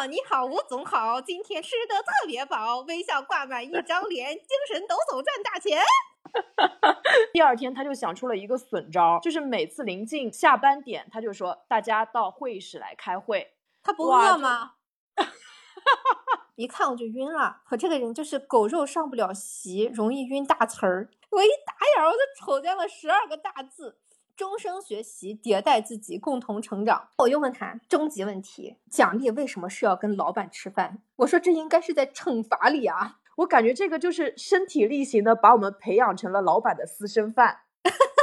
[0.00, 5.82] 你好，你好，吴总好，今天吃的特别饱，微笑挂满一张脸，精神抖擞赚大钱。
[7.34, 13.52] 第二天他就想出了一个损招，就是每次临近下班点，他就说大家到会议室来开会。
[13.82, 14.76] 他不饿吗？
[16.56, 21.10] 一看我就晕了，我这个人就是狗肉上不了席，容易晕大词儿。
[21.30, 23.99] 我一打眼我就瞅见了十二个大字：
[24.40, 27.10] 终生学习，迭代自己，共同成长。
[27.18, 31.02] 我又问他终极问题：奖励为什么是要跟老板吃饭？
[31.16, 33.18] 我说这应该是在惩罚里啊。
[33.36, 37.58] 我感觉这个就是身体力行的把我们培养成了老板的私生饭，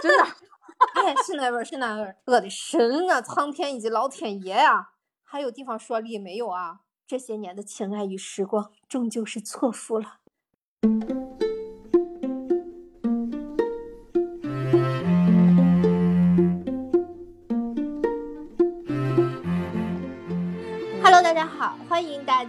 [0.02, 0.24] 真的。
[1.06, 2.18] 哎，是那味儿，是那味儿。
[2.26, 4.94] 我的神啊，苍天以及老天爷啊！
[5.24, 6.80] 还有地方说理没有啊？
[7.06, 10.18] 这些年的情爱与时光，终究是错付了。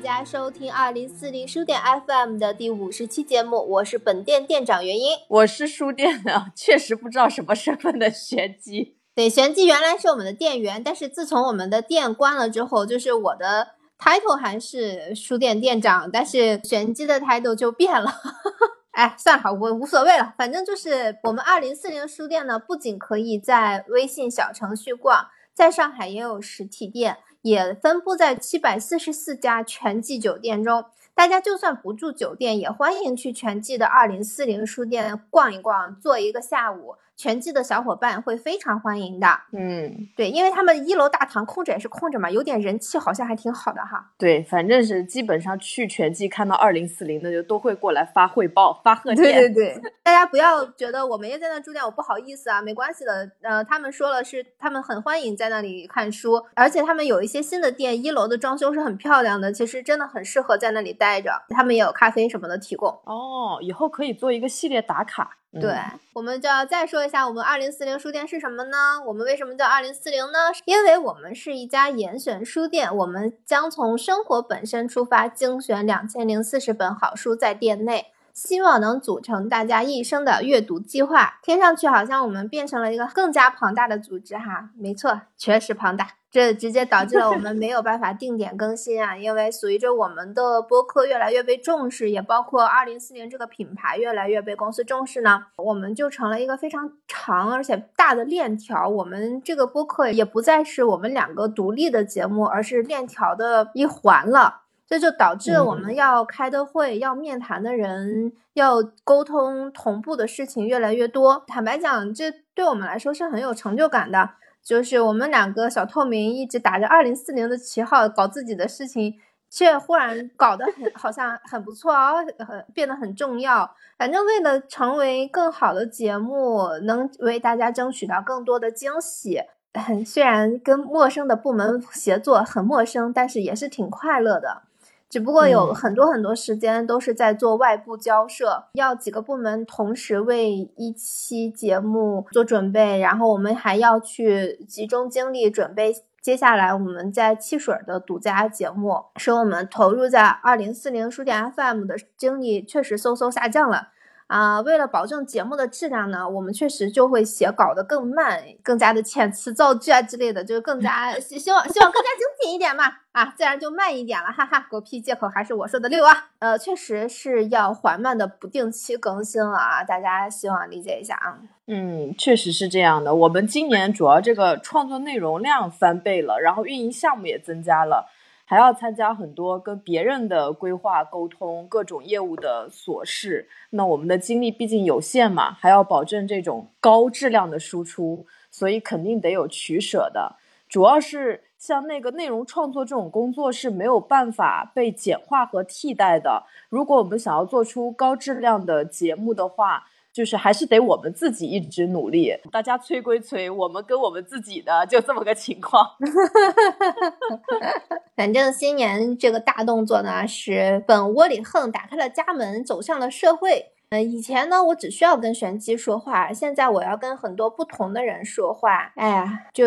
[0.01, 8.97] 家收听二零四零书店 FM 的第五十期节目，我是本店店长元英，我是书店的，确实不知道什么身份的玄机。
[9.14, 13.78] 对，玄机原来是我们的店员，但是自从我们的店关了之后，就是我的。
[13.98, 18.15] title 还是书店店长，但是玄机的 title 就变了。
[18.94, 30.84] 哎，算了，我无所谓了，反正就是我们二零四零书店呢，不仅可以在微信小程序逛，在上海也有实体店，也分布在七百四十四家全季酒店中。
[31.14, 36.94] 大家就算不住酒店，也欢迎去全季的二零四零书店逛一逛，坐一个下午。
[37.19, 44.12] 全季的小伙伴会非常欢迎的，嗯，对，因为他们一楼大堂空着也是空着嘛，有点人气，好像还挺好的哈。
[44.16, 49.16] 对，反正是基本上去全季看到二零四零的就都会过来发汇报、发贺电。
[49.16, 53.28] 对对对，大家不要觉得我们也在那住店，我不好意思啊，没关系的。
[53.42, 61.32] 呃，他们说了是他们很欢迎在那里看书，而且他们有一些新的店，一楼的装修是很漂亮的，其实真的很适合在那里待着。
[61.48, 62.88] 他们也有咖啡什么的提供。
[63.06, 65.38] 哦，以后可以做一个系列打卡。
[65.50, 65.74] 对，
[66.12, 68.76] 我们就要再说一下我们二零四零书店是什么呢？
[69.06, 70.38] 我们为什么叫二零四零呢？
[70.66, 81.41] 因为我们是一家严选书店，我们将从生活本身出发，精选两千零四十本好书在店内，希望能组成大家一生的阅读计划。
[81.43, 86.10] 听上去好像我们变成了一个更加庞大的组织哈，没错，确实庞大。
[86.31, 98.87] 这直接导致了我们没有办法定点更新啊，因为随着我们的播客越来越被重视，也包括二零四零这个品牌越来越被公司重视呢，我们就成了一个非常长而且大的链条。
[98.88, 104.68] 我们这个播客也不再是我们两个独立的节目，而是链条的一环了。
[104.88, 111.44] 这就导致我们要开的会、要面谈的人、要沟通同步的事情越来越多。
[111.47, 114.31] 坦白讲，这对我们来说是很有成就感的。
[114.62, 119.15] 就是我们两个小透明一直打着二零四零的旗号搞自己的事情，
[119.50, 123.70] 却忽然搞得很好像很不错哦，很变得很重要。
[123.99, 129.41] 反正为了成为更好的节目，能为大家争取到更多的惊喜，
[130.06, 134.62] 虽然跟陌生的部门协作很陌生，但是也是挺快乐的。
[135.08, 153.88] 只不过有很多很多时间都是在做外部交涉，要几个部门同时为一期节目做准备，然后我们还要去集中精力准备接下来我们在汽水的独家节目，使我们投入在二零四零书店 FM 的精力确实嗖嗖下降了。
[154.28, 171.38] 啊，为了保证节目的质量呢，我们确实就会写稿的更慢，更加的遣词造句啊之类的，就是更加 希希望希望更加精品一点嘛，啊，自然就慢一点了，哈哈，狗屁借口还是我说的溜啊，呃，确实是要缓慢的不定期更新了啊，大家希望理解一下啊。
[171.67, 178.06] 嗯，确实是这样的，我们今年主要这个创作内容量翻倍了，然后运营项目也增加了。
[178.50, 183.47] 还要参加很多跟别人的规划沟通，各种业务的琐事。
[183.69, 190.37] 那我们的精力毕竟有限嘛，还要保证这种高质量的输出，所以肯定得有取舍的。
[190.66, 196.44] 主要是像那个内容创作这种工作是没有办法被简化和替代的。
[196.70, 205.87] 如果我们想要做出高质量的节目的话，就是还是得我们自己一直努力，大家催归催，我们跟我们自己的就这么个情况。
[208.16, 213.66] 反正新年这个大动作呢，是本窝里横打开了家门，走向了社会。
[213.90, 218.90] 嗯，以前呢，我只需要跟玄机说话，现在我要跟很多不同的人说话。
[218.96, 219.64] 哎呀，就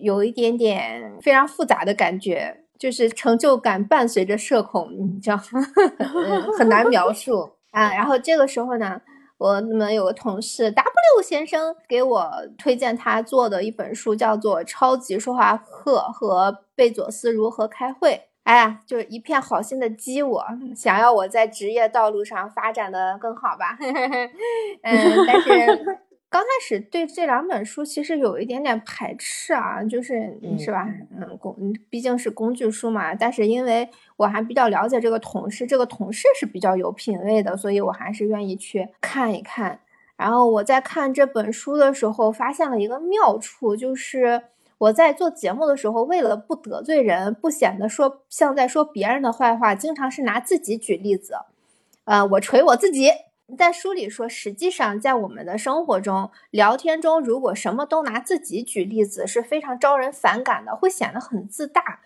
[0.00, 5.38] 有一点点非常复杂的感觉，就是成就感伴随着社恐，你知道，
[6.58, 7.94] 很难描述啊。
[7.94, 9.00] 然后这个时候呢。
[9.42, 18.28] 我们有个同事 W 先生给我推荐他做的一本书，叫做《超级说话课》和贝佐斯如何开会。
[18.44, 20.44] 哎呀，就是一片好心的激我，
[20.76, 23.76] 想要我在职业道路上发展的更好吧。
[24.82, 25.50] 嗯， 但是。
[26.32, 30.88] 刚开始对这两本书其实有一点点排斥啊，就是是吧？
[31.14, 31.54] 嗯，工
[31.90, 33.14] 毕竟是工具书嘛。
[33.14, 33.86] 但是因为
[34.22, 39.80] 我还比较了解这个同事，这个同事是比较有品位的，所以我还是愿意去看一看。
[40.16, 44.44] 然后我在看这本书的时候，发现了一个妙处，就是
[44.78, 51.34] 我在做节目的时候，为了不得罪人，不显得说像在说别人的坏话，经常是拿自己举例子。
[52.04, 53.10] 呃，我锤我自己。
[53.58, 62.00] 在书里说，实际上在我们的生活中、聊天中，如果什么都拿自己举例子，是非常招人反感的，会显得很自大。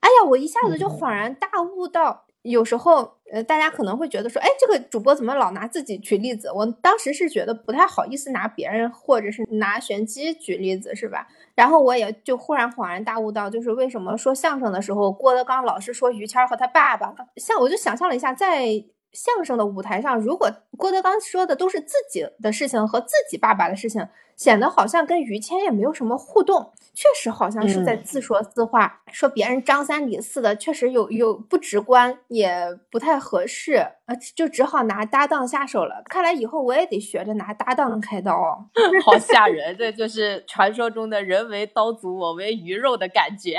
[0.00, 6.50] 哎呀，我一下子就恍然大悟到，有时候，呃，大家可能会觉得说，哎，这个主播怎么老拿自己举例子？
[6.52, 11.28] 我当时是觉得不太好意思拿别人或者是拿玄机举例子，是吧？
[11.54, 18.84] 然后我也就忽然恍然大悟到，就是为什么说相声的时候，郭德纲老是说于谦和他爸爸，像我就想象了一下，在。
[19.12, 33.74] 相声的舞台上，如果郭德纲说的都是自己的事情和自己爸爸的事情，显得好像跟于谦也没有什么互动，确实好像是在自说自话，说别人张三李四的，确实有有不直观，也不太合适，
[34.06, 36.02] 呃，就只好拿搭档下手了。
[36.06, 38.32] 看来以后我也得学着拿搭档开刀，
[39.04, 39.76] 好吓人！
[39.76, 43.58] 这就是传说中的人为刀俎，我为鱼肉的感觉。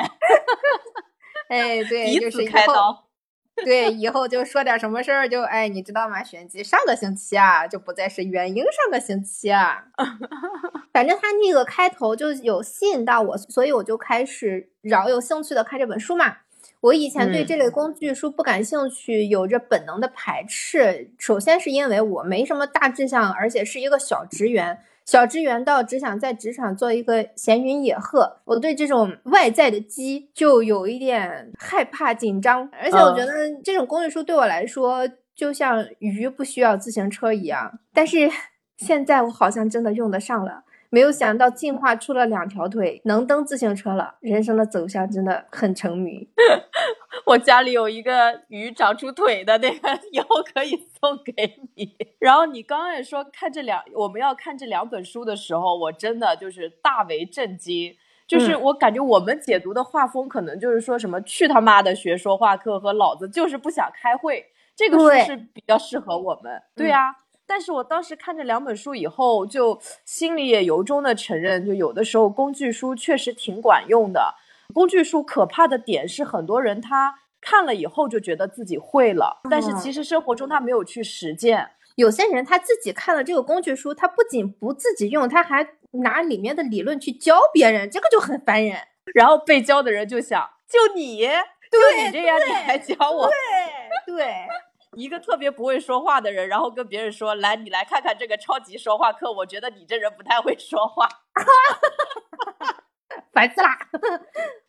[1.50, 3.03] 哎，对，彼此开刀。
[3.65, 6.24] 对，以后就说点什么事儿，就哎，你知道吗？
[6.24, 9.86] 玄机，上个星期啊，就不再是元婴上个星期啊。
[10.94, 16.38] 反正他那个开头就有吸引到我，所以我就开始饶有兴趣的看这本书嘛。
[16.80, 21.12] 我以前对这类工具书不感兴趣，有着本能的排斥。
[21.19, 24.80] 首先是因为我没什么大志向，而且是一个小职员。
[25.06, 33.33] 小职员到只想在职场做一个闲云野鹤，我对这种外在的鸡就有一点害怕紧张，而且我觉得
[33.63, 37.80] 这种工具书对我来说就像鱼不需要自行车一样。
[37.94, 38.30] 但是
[38.77, 40.63] 现在我好像真的用得上了。
[40.92, 44.16] 没有想到进化出了两条腿，能蹬自行车了。
[44.20, 46.28] 人生的走向真的很成迷。
[47.26, 51.96] 我家里有一个鱼长出腿的那个，以后可以送给你。
[52.20, 57.96] 然后你刚刚也说看这两，我们要看这两本书的时候，我真的就是大为震惊。
[58.28, 64.46] 就是我感觉我们解读的画风，可能就是说什么去他妈的学说话课和老子就是不想开会，
[64.76, 66.62] 这个书是比较适合我们。
[66.76, 67.16] 对呀。
[67.51, 74.36] 但是我当时看这两本书以后，就心里也由衷的承认，就有的时候工具书确实挺管用的。
[74.74, 81.71] 工具书可怕的点是，很多人他看了以后就觉得自己会了，但是其实生活中他没有去实践。
[81.95, 85.68] 有些人他自己看了这个工具书，他不仅不自己用，他还
[86.01, 88.77] 拿里面的理论去教别人，这个就很烦人。
[89.13, 91.27] 然后被教的人就想，就你，
[91.69, 93.30] 就你这样，你还教我？
[94.07, 94.48] 对对。
[94.98, 101.08] 一个特别不会说话的人，然后跟别人说：“来，你来看看这个超级说话课。”我觉得你这人不太会说话，
[103.32, 103.78] 烦死啦！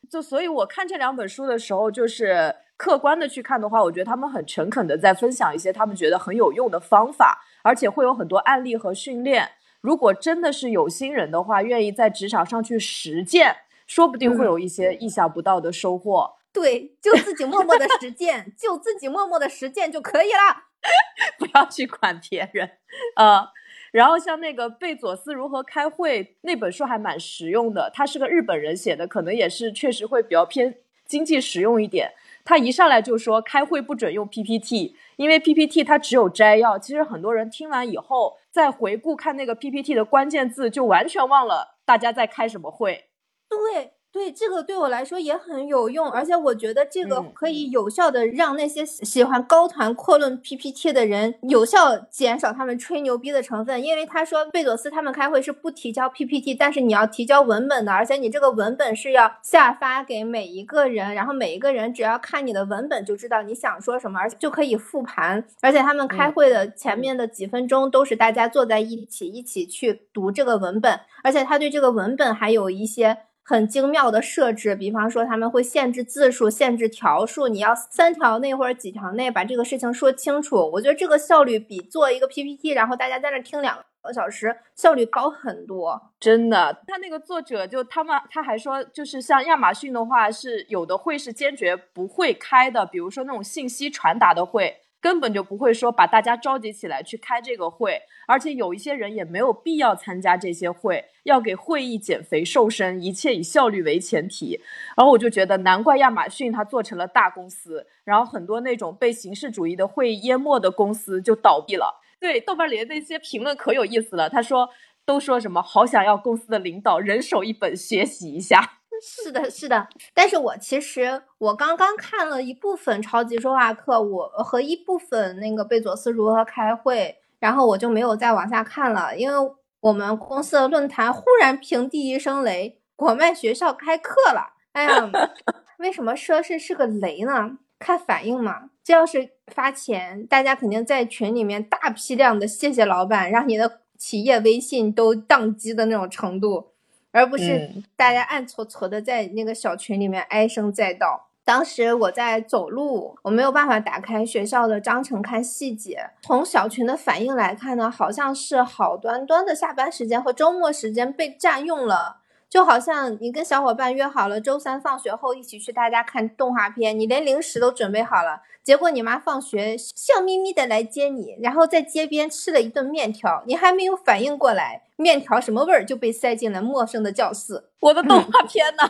[0.08, 9.50] 就所以，我看这两本书的时候，就是客观的去看的话，我觉得他们很诚恳的在分享一些他们觉得很有用的方法，而且会有很多案例和训练。
[9.80, 13.56] 如果真的是有心人的话，愿意在职场上去实践，
[13.88, 16.34] 说不定会有一些意想不到的收获。
[16.52, 20.64] 对，就自己默默的实践，就自己默默的实践就可以了，
[21.38, 22.70] 不要去管别人。
[23.16, 23.48] 呃，
[23.90, 32.12] 然后像那个贝佐斯如何开会那本书还蛮实用的，他是个日本人写的，可能也是确实会比较偏经济实用一点。
[32.44, 36.76] 他一上来就说开会不准用 PPT，因为 PPT 它只有摘要。
[36.76, 43.06] 其实很多人听完以后再回顾看那个 PPT 的关键字，就完全忘了大家在开什么会。
[43.48, 43.92] 对。
[44.12, 53.82] 对这个对我来说也很有用，而且我觉得这个可以有效的让那些喜欢高谈阔论 PPT 的人有效减少他们吹牛逼的成分。
[53.82, 65.42] 因为他说贝佐斯他们开会是不提交 PPT，但是你要提交文本的，而且你这个文本是要下发给每一个人，然后每一个人只要看你的文本就知道你想说什么，而且就可以复盘。
[65.62, 73.16] 而且他们开会的前面的几分钟都是大家坐在一起一起去读这个文本，而且他对这个文本还有一些。
[73.44, 80.70] 很精妙的设置，比方说他们会限制字数、限制条数，你要三条内或者几条内把这个事情说清楚。
[80.74, 86.12] 我觉得这个效率比做一个 PPT，然后大家在那听两个小时效率高很多。
[86.20, 94.81] 真的，他那个作者就他们他还说，就是像亚马逊的话，是有的会是坚决不会开的，比如说那种信息传达的会。
[95.02, 104.60] 根本就不会说把大家召集起来去开这个会，而且有一些人也没有必要参加这些会，要给会议减肥瘦身，一切以效率为前提。
[104.96, 112.00] 然后我就觉得，难怪亚马逊它做成了大公司，然后很多那种被形式主义的会议淹没的公司就倒闭了。
[112.20, 114.70] 对，豆瓣里的那些评论可有意思了，他说
[115.04, 118.81] 都说什么好想要公司的领导人手一本学习一下。
[119.00, 134.54] 是的，是的，但是我其实我刚刚看了一部分超级说话课，我和一部分那个贝佐斯如何开会，然后我就没有再往下看了，因为我们公司的论坛忽然平地一声雷，国脉学校开课了。
[134.72, 135.10] 哎呀，
[135.78, 137.58] 为什么说是是个雷呢？
[137.78, 146.71] 看反应嘛，这要是发钱，大家肯定在群里面大批量的谢谢老板，让你的企业微信都宕机的那种程度。
[147.12, 151.28] 而不是大家暗搓搓的在那个小群里面唉声载道。
[151.44, 156.10] 当时我在走路，我没有办法打开学校的章程看细节。
[156.22, 162.18] 从小群的反应来看呢，好像是好端端的下班时间和周末时间被占用了。
[162.48, 177.64] 就好像你跟小伙伴约好了周三放学后一起去大家看动画片，你连零食都准备好了，结果你妈放学笑眯眯的来接你，然后在街边吃了一顿面条，你还没有反应过来面条什么味儿就被塞进了陌生的教室。
[177.80, 178.82] 我的动画 片呢？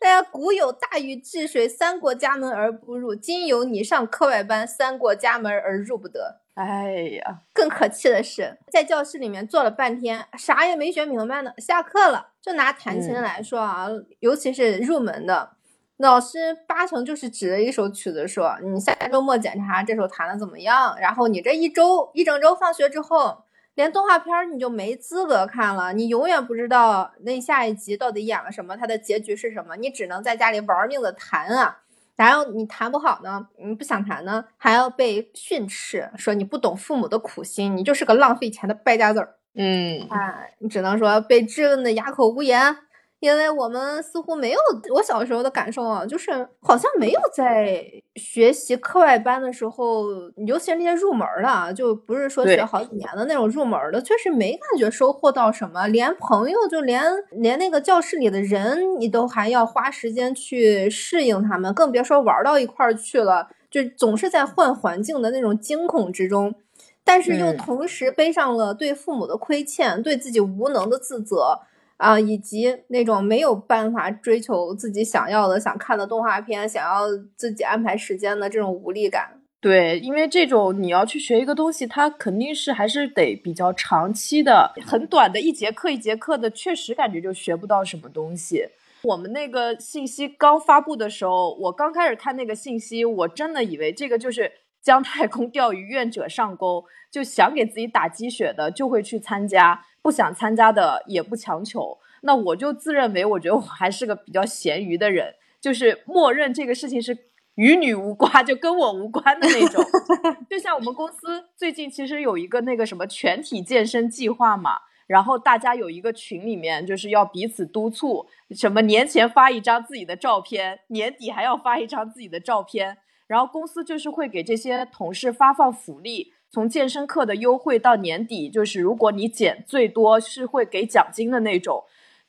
[0.00, 6.40] 大家古有大禹治水，三过家门而不入，今有你上课外班，三过家门而入不得。
[6.54, 11.52] 哎呀，更可气的是，在教室里面坐了半天，啥也没学明白呢。
[11.58, 13.88] 下课了，就拿弹琴来说啊，
[14.20, 15.50] 尤其是入门的，
[15.98, 23.42] 老师八成就是指着一首曲子说：“你下周末检查这首弹的怎么样？”然后你这一周一整周放学之后，
[23.74, 31.78] 连动画片你就没资格看了，你永远不知道那下一集到底演了什么，它的结局是什么，你只能在家里玩命的弹啊。
[32.14, 39.34] 然后你弹不好呢，你不想弹呢，还要被训斥，说你不懂父母的苦心，你就是个浪费钱的败家子儿。
[39.56, 42.76] 嗯，啊，你只能说被质问的哑口无言。
[43.20, 44.58] 因为我们似乎没有
[44.94, 47.84] 我小时候的感受啊，就是好像没有在
[48.14, 50.04] 学习课外班的时候，
[50.46, 55.88] 尤其是那些入门的，就不是说学好几年的那种入门的，确实没感觉收获到什么。
[55.88, 66.54] 连朋友，就连连那个教室里的人，你都还要花时间去适应他们，更别说玩到一块儿去了，就总是在换环境的那种惊恐之中，
[67.02, 71.58] 但是又同时背上了对父母的亏欠，对自己无能的自责。
[71.98, 79.42] 啊，以及那种没有办法追求自己想要的、想看的动画片，想要自己安排时间的这种无力感。
[79.60, 88.68] 对，因为这种你要去学一个东西，它肯定是还是得比较长期的，很短的一节课一节课的，确实感觉就学不到什么东西。
[89.02, 99.84] 我们那个信息刚发布的时候，我刚开始看那个信息，我真的以为这个就是姜太公钓鱼，愿者上钩，就想给自己打鸡血的就会去参加。
[100.08, 107.14] 不想参加的也不强求，那我就自认为，我觉得我还是个比较咸鱼的人，就是默认这个事情是
[107.56, 109.84] 与你无关，就跟我无关的那种。
[110.48, 122.96] 就像我们公司最近其实有一个那个什么全体健身计划嘛，然后大家有一个群里面就是要彼此督促，什么年前发一张自己的照片，年底还要发一张自己的照片，
[123.26, 126.32] 然后公司就是会给这些同事发放福利。
[126.50, 131.84] 从健身课的优惠到年底，就是如果你减最多是会给奖金的那种。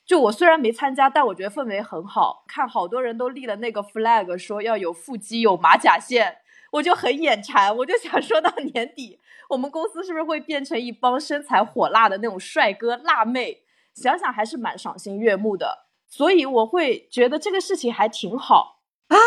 [0.06, 2.44] 就我虽然没参加，但我觉得氛围很好。
[2.48, 6.38] 看好多人都立了那个 flag，说要有腹肌、有马甲线，
[6.72, 7.78] 我就很眼馋。
[7.78, 13.62] 我就想说到年底，我们公司是不是会变成一帮身材火辣的那种帅哥辣妹？
[13.94, 15.86] 想想还是蛮赏心悦目的。
[16.08, 19.18] 所以我会觉得这个事情还挺好啊。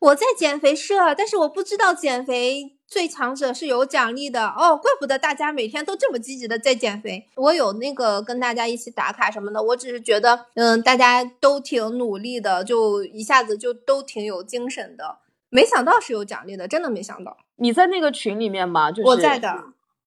[0.00, 2.73] 我在减肥社，但是我不知道减肥。
[2.86, 7.26] 最强者是有奖励的哦，怪不得大家每天都这么积极的在减肥。
[7.36, 15.18] 我有那个跟大家一起打卡什么的，我只是觉得，嗯，大家都挺努力的，就一下子就都挺有精神的。
[15.48, 17.36] 没想到是有奖励的，真的没想到。
[17.56, 18.90] 你在那个群里面吗？
[18.90, 19.64] 就是我在的。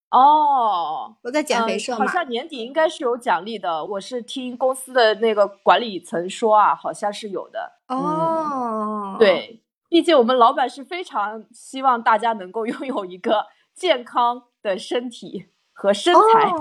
[0.10, 3.84] 哦，我在减肥社好像年底应该是有奖励的。
[3.84, 7.74] 我是听公司的那个管理层说啊，好像是有的。
[7.90, 9.60] 哦，对。
[9.90, 16.52] 毕竟我们老板是非常希望大家能够 拥有一个健康的身体和身材。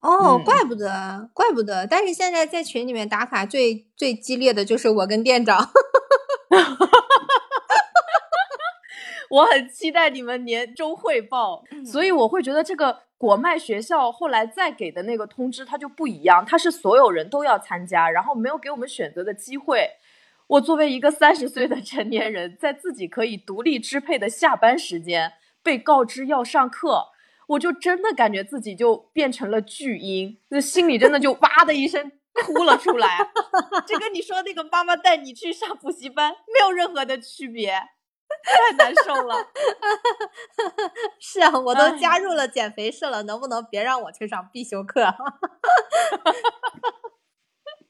[0.00, 1.86] 哦，怪不得，怪不得。
[1.86, 5.70] 但是现在在群里面打卡最最激烈的就是我跟店长。
[9.30, 19.90] 我很期待你们年终汇报，所以我会觉得这个国脉学校后来再给的那个通知它就不一样，它是所有人都要参加，然后没有给我们选择的机会。
[20.48, 27.08] 我作为一个三十岁的成年人，在自己可以独立支配的下班时间被告知要上课，
[27.48, 33.30] 我就真的感觉自己就变成了巨婴，那心里真的就哇的一声哭了出来。
[33.86, 37.72] 这跟你说那个妈妈带你去上补习班没有任何的区别，
[38.42, 39.34] 太难受了。
[41.20, 45.02] 是啊，我都加入了减肥社了，能不能别让我去上必修课？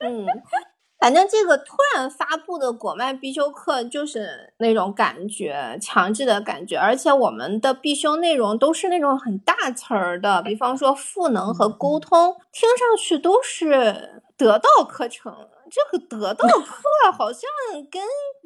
[0.01, 0.27] 嗯，
[0.99, 15.33] 反正这个突然发布的果麦必修课就是那种感觉，强制的感觉，而且我们的必修内容都是那种很大词儿的，比方说赋能和沟通，听上去都是得到课程。
[15.71, 17.43] 这个得到课 好像
[17.91, 18.03] 跟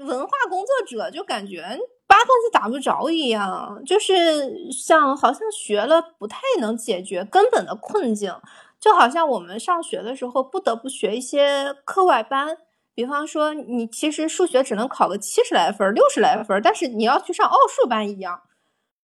[0.06, 1.62] 文化工作者就感觉
[2.08, 8.34] 八竿子打不着一样，就是像好像学了不太能解决根本的困境。
[8.82, 12.58] 就好像我们上学的时候不得不学一些课外班，
[12.96, 18.42] 比方说你其实数学只能考个七十来分、六十来分，但是你要去上奥数班一样，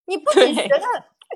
[0.07, 0.85] 你不仅学的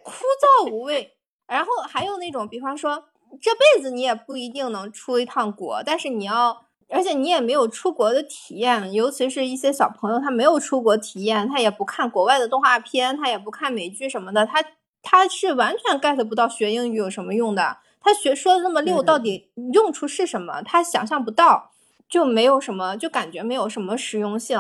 [0.03, 1.13] 枯燥无味，
[1.47, 3.05] 然后还有那种，比方说
[3.41, 14.65] 这辈子你也不一定能出一趟国，但是你要，而且你也没有出国的体验，尤其是一些小朋友，他没有出国体验，他也不看国外的动画片，他也不看美剧什么的，他
[15.01, 17.77] 他是完全 get 不到学英语有什么用的。
[18.03, 20.61] 他学说的那么溜，到底用处是什么？
[20.63, 21.71] 他想象不到，
[22.09, 24.59] 就没有什么，就感觉没有什么实用性。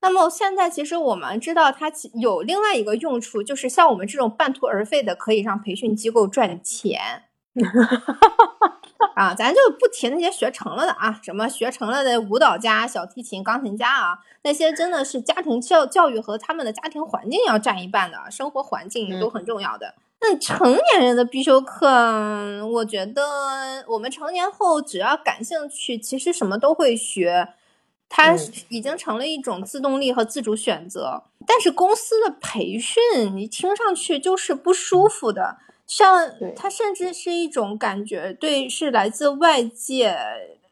[0.00, 7.24] 那么现在其实我们知道，它有另外一个用处，就是像我们这种半途而废的，可以让培训机构赚钱。
[9.14, 19.94] 啊，咱就不提那些学成了的啊，什么学成了的舞蹈家、小提琴、钢琴家啊，那些真的是家庭教教育和他们的家庭环境要占一半的，生活环境都很重要的。
[20.26, 21.86] 那成年人的必修课，
[22.66, 27.48] 我觉得我们成年后只要感兴趣，其实什么都会学。
[28.08, 28.34] 它
[28.70, 31.24] 已经成了一种自动力和自主选择。
[31.46, 40.16] 但是公司的培训，你听上去就是不舒服的，像它甚至是一种感觉，对，是来自外界、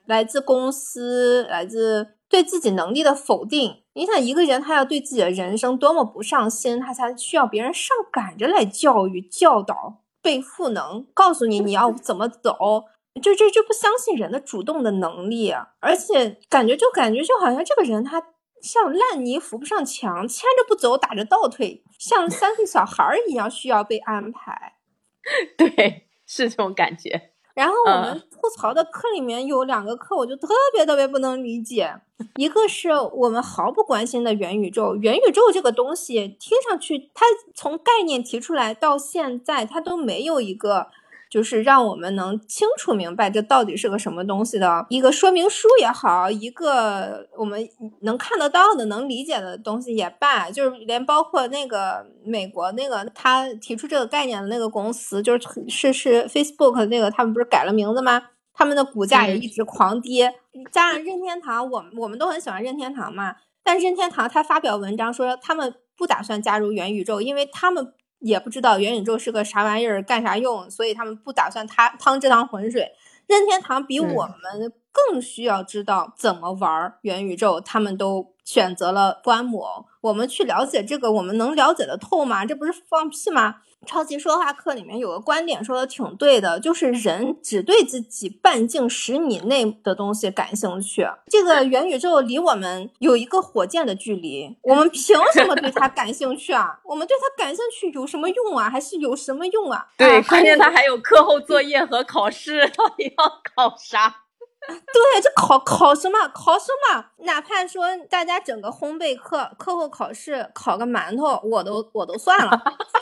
[0.06, 2.14] 来自公司、来自。
[2.32, 12.85] 对自己能力的否定，你想一个人他要对自己的人生多么不上心，他才需要别人上赶着来教育、教导、被赋能，告诉你你要怎么走，
[13.23, 18.28] 就这就不相信人的主动的能力，而且感觉就感觉就好像这个人他
[18.63, 24.76] 像烂泥扶不上墙，牵着不走，打着倒退，像三岁小孩一样需要被安排。
[25.59, 27.31] 对，是这种感觉。
[27.54, 31.95] 然后我们吐槽的课里面有两个课，我就特别特别不能理解。
[32.36, 40.88] 一个是我们毫不关心的元宇宙，元宇宙这个东西听上去，它从概念提出来到现在，它都没有一个。
[41.32, 47.66] 就是让我们能清楚明白这到底是个什么东西的一个说明书也好，一个我们
[48.02, 58.25] 能看得到的、能理解的东西也罢，就是连包括那个美国那个他提出这个概念的那个公司，就是是是 Facebook 那个，他们不是改了名字吗？
[58.52, 60.34] 他们的股价也一直狂跌。
[60.71, 67.95] 加上任天堂，我我们都很喜欢任天堂嘛，但任天堂他发表文章说他们不打算加入元宇宙，因为他们。
[68.23, 72.93] 也不知道元宇宙是个啥玩意儿，干啥用，所以他们不打算他趟这趟浑水。
[73.26, 79.87] 任天堂比我们更需要知道怎么玩元宇宙，他们都选择了观摩。
[80.02, 82.45] 我们去了解这个，我们能了解的透吗？
[82.45, 83.57] 这不是放屁吗？
[83.85, 91.05] 超级说话课里面有个观点说的挺对的，就是人只对自己半径十米内的东西感兴趣。
[91.26, 96.78] 这个元宇宙离我们有一个火箭的距离，我们凭什么对它感兴趣啊？
[96.85, 98.71] 我们对它感兴趣有什么用啊？
[98.71, 99.89] 还是有什么用啊？
[99.99, 103.25] 对，关键它还有课后作业和考试，到底要
[103.57, 104.22] 考啥？
[104.69, 106.29] 对，这考考什么？
[106.29, 107.07] 考什么？
[107.25, 112.51] 哪怕说大家整个烘焙课课后考试考个馒头，我都我都算了，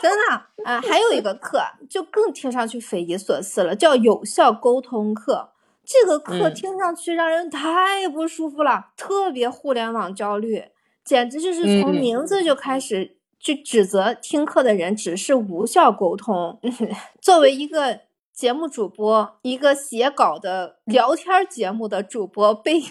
[0.01, 0.81] 真的啊。
[0.81, 5.51] 还有一个课就更听上去匪夷所思了，叫有效沟通课。
[5.85, 10.65] 这个课听上去让人太不舒服了，特别互联网焦虑，
[11.03, 16.59] 简直就是从名字就开始去指责听课的人只是无效沟通。
[17.21, 18.01] 作为一个。
[18.41, 22.81] 节目主播，一个写稿的聊天节目的主播被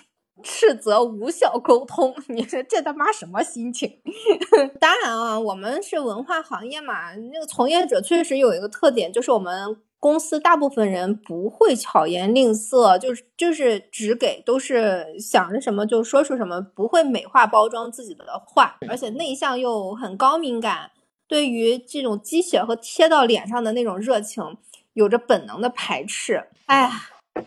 [0.44, 4.00] 斥责无效沟通，你说这他妈什么心情？
[4.78, 20.92] 当然啊，我们是文化行业嘛，那个从业者确实有一个特点，就是我们公司大部分人不会巧言令色，就是就是只给都是想着什么就说出什么，不会美化包装自己的话，而且内向又很高敏感，
[21.26, 24.56] 对于这种鸡血和贴到脸上的那种热情。
[24.94, 26.90] 有着本能的排斥，哎呀，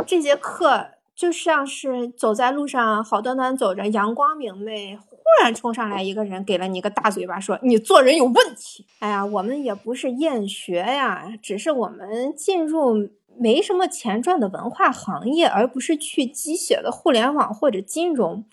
[0.08, 8.86] 这节课就像是走在路上，好端端走着，阳光明媚，忽然冲上来一个人，给了你一个大嘴巴，说你做人有问题。
[9.00, 18.46] 哎呀，我们也不是厌学呀，只是我们进入没什么钱赚的文化行业，而不是去鸡血的互联网或者金融。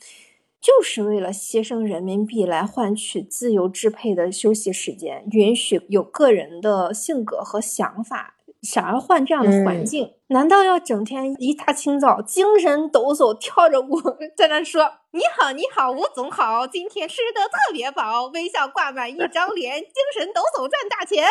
[0.63, 14.01] 就是为了牺牲人民币来换取自由支配的休息时间，允许有个人的性格和想法，想要换这样的环境，难道要整天一大清早精神抖擞跳着舞
[14.37, 21.27] 在那说你好你好吴总好，今天吃的特别饱，微笑挂满一张脸，精神抖擞赚大钱。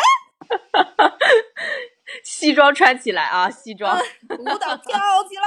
[2.24, 5.42] 西装穿起来啊，西装舞蹈跳起来，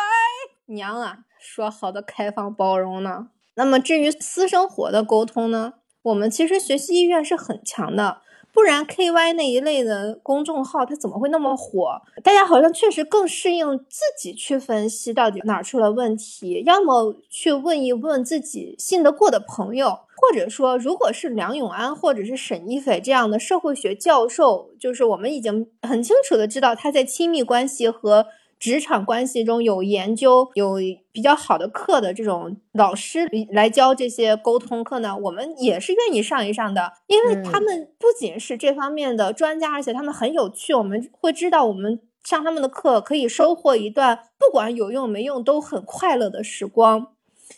[0.67, 3.27] 娘啊，说好的开放包容呢？
[3.55, 5.73] 那么至于私生活的沟通呢？
[6.03, 8.21] 我们其实学习意愿是很强的，
[8.53, 11.99] 不然 KY 那一类的公众号它怎么会那么火？
[12.23, 28.27] 大家好像确实更适应自己去分析到底哪出了问题，要么去问一问自己信得过的朋友，或者说如果是梁永安或者是沈一斐这样的社会学教授，就是我们已经很清楚的知道他在亲密关系和。
[28.63, 30.75] 职场关系中有研究、有
[31.11, 40.73] 比较好的课的这种老师来教这些沟通课呢，我们也是愿意上一上的，因为他们不仅是这方面的专家，而且他们很有趣。
[40.73, 47.07] 我们会知道，我们上他们的课可以收获一段不管有用没用都很快乐的时光。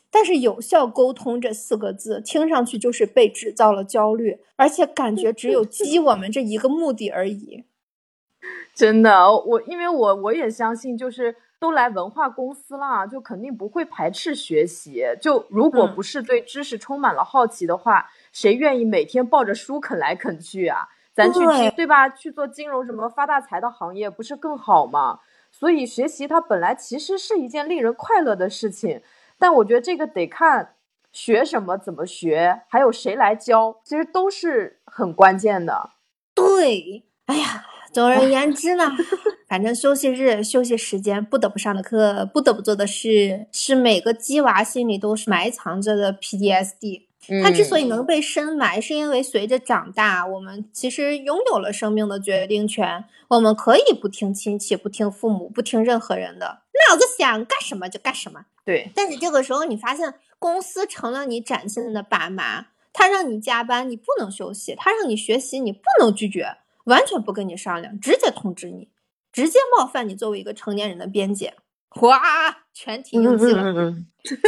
[0.10, 7.66] 但是“有效沟通”这四个字听上去就是被制造了焦虑，而且感觉只有激我们这一个目的而已。
[8.76, 15.02] 真的，我因为我我也相信，就是都来文化公司啦，就肯定不会排斥学习。
[15.22, 20.90] 就如果不是对知识充满了好奇的话，谁愿意每天抱着书啃来啃去啊？
[21.14, 22.10] 咱去听对吧？
[22.10, 25.22] 去做金融什么发大财的行业，不是更好吗？
[25.50, 29.02] 所以学习它本来其实是一件令人快乐的事情，
[29.40, 30.76] 但我觉得这个得看
[31.14, 35.92] 学什么、怎么学，还有谁来教，其实都是很关键的。
[36.34, 37.64] 对，哎呀。
[37.96, 38.92] 总而言之呢，
[39.48, 47.08] 反正休息日、休息时间不得不上的课、不得不做的事，是每个鸡娃心里都是埋藏着的 P D S D。
[47.42, 53.06] 它之所以能被深埋，是因为随着长大，我们其实拥有了生命的决定权。
[53.30, 58.42] 我们可以不听亲戚、不听父母、不听任何人的，脑子想干什么就干什么。
[58.66, 58.92] 对。
[58.94, 66.58] 但是这个时候，你发现公司成了你崭新的爸妈，他让你加班，你不能休息；他让你学习，你不能拒绝。
[66.86, 68.90] 完全不跟你商量，直接通知你，
[69.32, 71.54] 直接冒犯你作为一个成年人的边界，
[72.02, 72.20] 哇，
[72.74, 73.96] 全体应激了，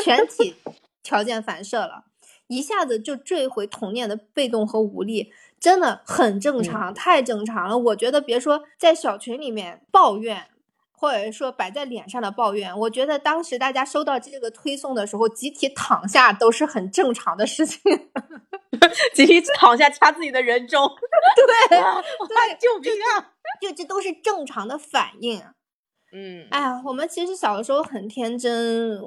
[0.03, 0.55] 全体
[1.03, 2.05] 条件反射了，
[2.47, 7.77] 一下子就坠回童年的被动和无力，真的很正常，太正常了。
[7.77, 10.47] 我觉得别说在小群里面抱怨。
[10.99, 17.79] 或者说摆在脸上的抱怨，我觉得当时大家收到这个推送的时候，集体躺下都是很正常的事情，
[19.13, 20.89] 集体躺下掐自己的人中，
[21.69, 21.77] 对对，
[22.59, 23.33] 救命啊！
[23.61, 25.43] 就这都是正常的反应。
[26.11, 28.99] 嗯，哎呀，我们其实小的时候很天真，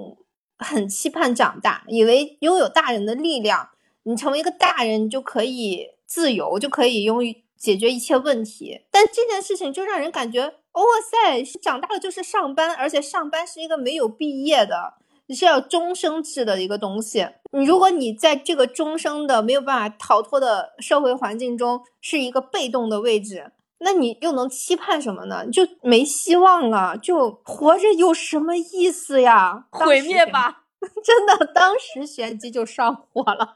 [0.58, 3.70] 很期盼长大，以为拥有大人的力量，
[4.04, 8.86] 你成为一个大人你就可以自由，就可以用于解决一切问题。
[8.92, 10.59] 但这件事情就让人感觉。
[10.72, 14.94] 哇塞，长大了就是上班，而且上班是一个没有毕业的，
[15.26, 17.28] 你是要终生制的一个东西。
[17.52, 25.44] 你如果你在这个终生的没有办法逃脱的社会环境中是一个被动的位置，那你又能期盼什么呢？
[25.50, 29.66] 就没希望了，就活着有什么意思呀？
[29.70, 30.64] 毁灭吧！
[31.04, 33.52] 真的，当时玄机就上火了，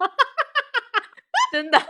[1.52, 1.80] 真的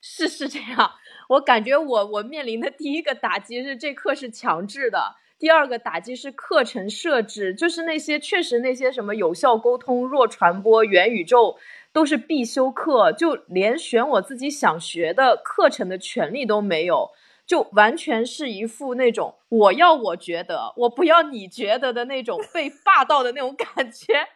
[0.00, 0.92] 是是这样。
[1.30, 11.56] 我感觉我我面临的第一个打击是这课是强制的，第二个打击是课程设置，就是那些确实那些什么有效沟通、弱传播、元宇宙
[11.92, 17.10] 都是必修课，就连选我自己想学的课程的权利都没有，
[17.46, 24.26] 就完全是一副那种我要我觉得，我不要你觉得的那种 被霸道的那种感觉，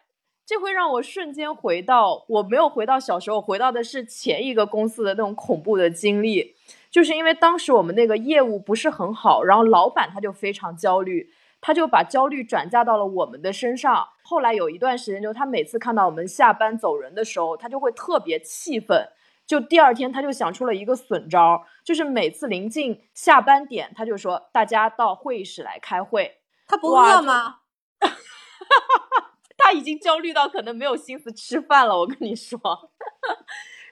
[0.45, 6.55] 这会让我瞬间回到我没有回到小时候，回到的是前一个公司的那种恐怖的经历。
[6.95, 11.29] 就是因为当时我们那个业务不是很好，然后老板他就非常焦虑，
[11.59, 14.07] 他就把焦虑转嫁到了我们的身上。
[14.23, 19.09] 后来有一段时间，就他每次看到我们下班走人的时候，他就会特别气愤。
[19.45, 26.37] 就第二天，他就想出了一个损招，就是每次临近下班点，他就说大家到会议室来开会。
[26.65, 27.57] 他不饿吗？
[29.57, 31.97] 他已经焦虑到可能没有心思吃饭了。
[31.97, 32.57] 我跟你说。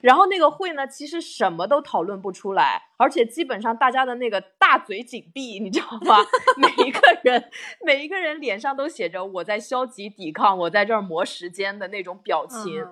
[0.03, 6.17] 然后那个会呢，其实什么都讨论不出来，而且基本上大家的那个大嘴紧闭，你知道吗？
[6.59, 7.49] 每一个人，
[7.85, 12.85] 每一个人脸上都写着我在消极抵抗，我在这儿磨时间的那种表情。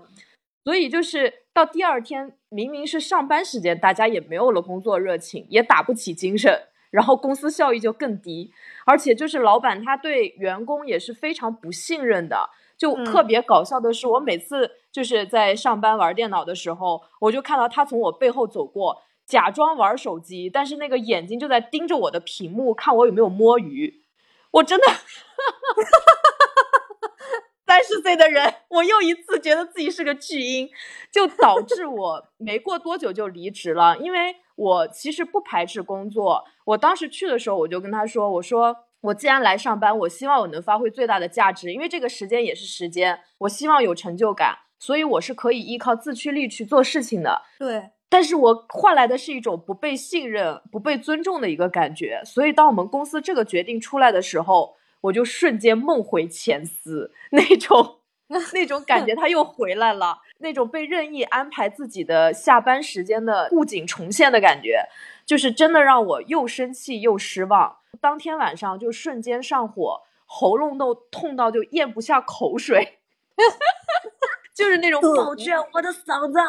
[0.64, 8.54] 所以就是到第二天，明明是上班时间，大家也没有了工作热情，也打不起精神，然后公司效益就更低，
[8.86, 12.50] 而且就是老板他对员工也是非常不信任的。
[12.78, 24.04] 就特别搞笑的是，我每次就是在上班玩电脑的时候，我就看到他从我背后走过，假装玩手机，但是那个眼睛就在盯着我的屏幕，看我有没有摸鱼。
[24.52, 24.88] 我真的，
[27.66, 30.70] 三十岁的人，我又一次觉得自己是个巨婴，
[31.12, 33.98] 就导致我没过多久就离职了。
[33.98, 38.76] 因为我其实不排斥工作，我当时去的时候，我就跟他说，我说。
[39.02, 43.20] 我既然来上班，我希望我能发挥最大的价值，因为这个时间也是时间。
[43.40, 47.44] 我希望有成就感，所以我是可以依靠自驱力去做事情的。
[47.60, 52.20] 对，但是我换来的是一种不被信任、不被尊重的一个感觉。
[52.26, 58.00] 所以，当我们公司这个决定出来的时候，我就瞬间梦回前司， 那种
[58.54, 64.84] 那种感觉，他又回来了，那种被任意安排自己的下班时间的布景重现的感觉，
[65.28, 67.78] 就是真的让我又生气又失望。
[68.00, 72.98] 当天晚上就瞬间上火，喉咙都痛到就咽不下口水，
[74.54, 76.40] 就是那种抱歉，我的嗓子。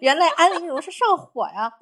[0.00, 1.72] 原来安陵容是上火呀。